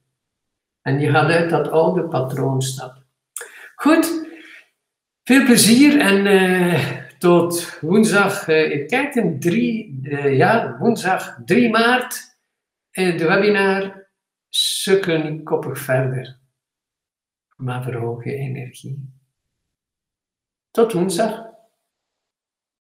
En 0.83 1.01
je 1.01 1.11
gaat 1.11 1.31
uit 1.31 1.51
dat 1.51 1.69
oude 1.69 2.09
patroon 2.09 2.63
stappen. 2.63 3.07
Goed, 3.75 4.29
veel 5.25 5.45
plezier 5.45 6.01
en... 6.01 6.27
Uh, 6.27 7.05
tot 7.19 7.79
woensdag, 7.81 8.49
uh, 8.49 8.87
kijk 8.87 9.15
in 9.15 9.41
3, 9.41 10.01
uh, 10.03 10.37
ja, 10.37 10.77
woensdag 10.79 11.39
3 11.45 11.71
maart, 11.71 12.37
de 12.91 13.25
webinar 13.29 14.05
Sukken 14.49 15.43
koppig 15.43 15.79
verder, 15.79 16.39
maar 17.57 17.83
verhoog 17.83 18.25
je 18.25 18.35
energie. 18.35 19.11
Tot 20.71 20.93
woensdag. 20.93 21.56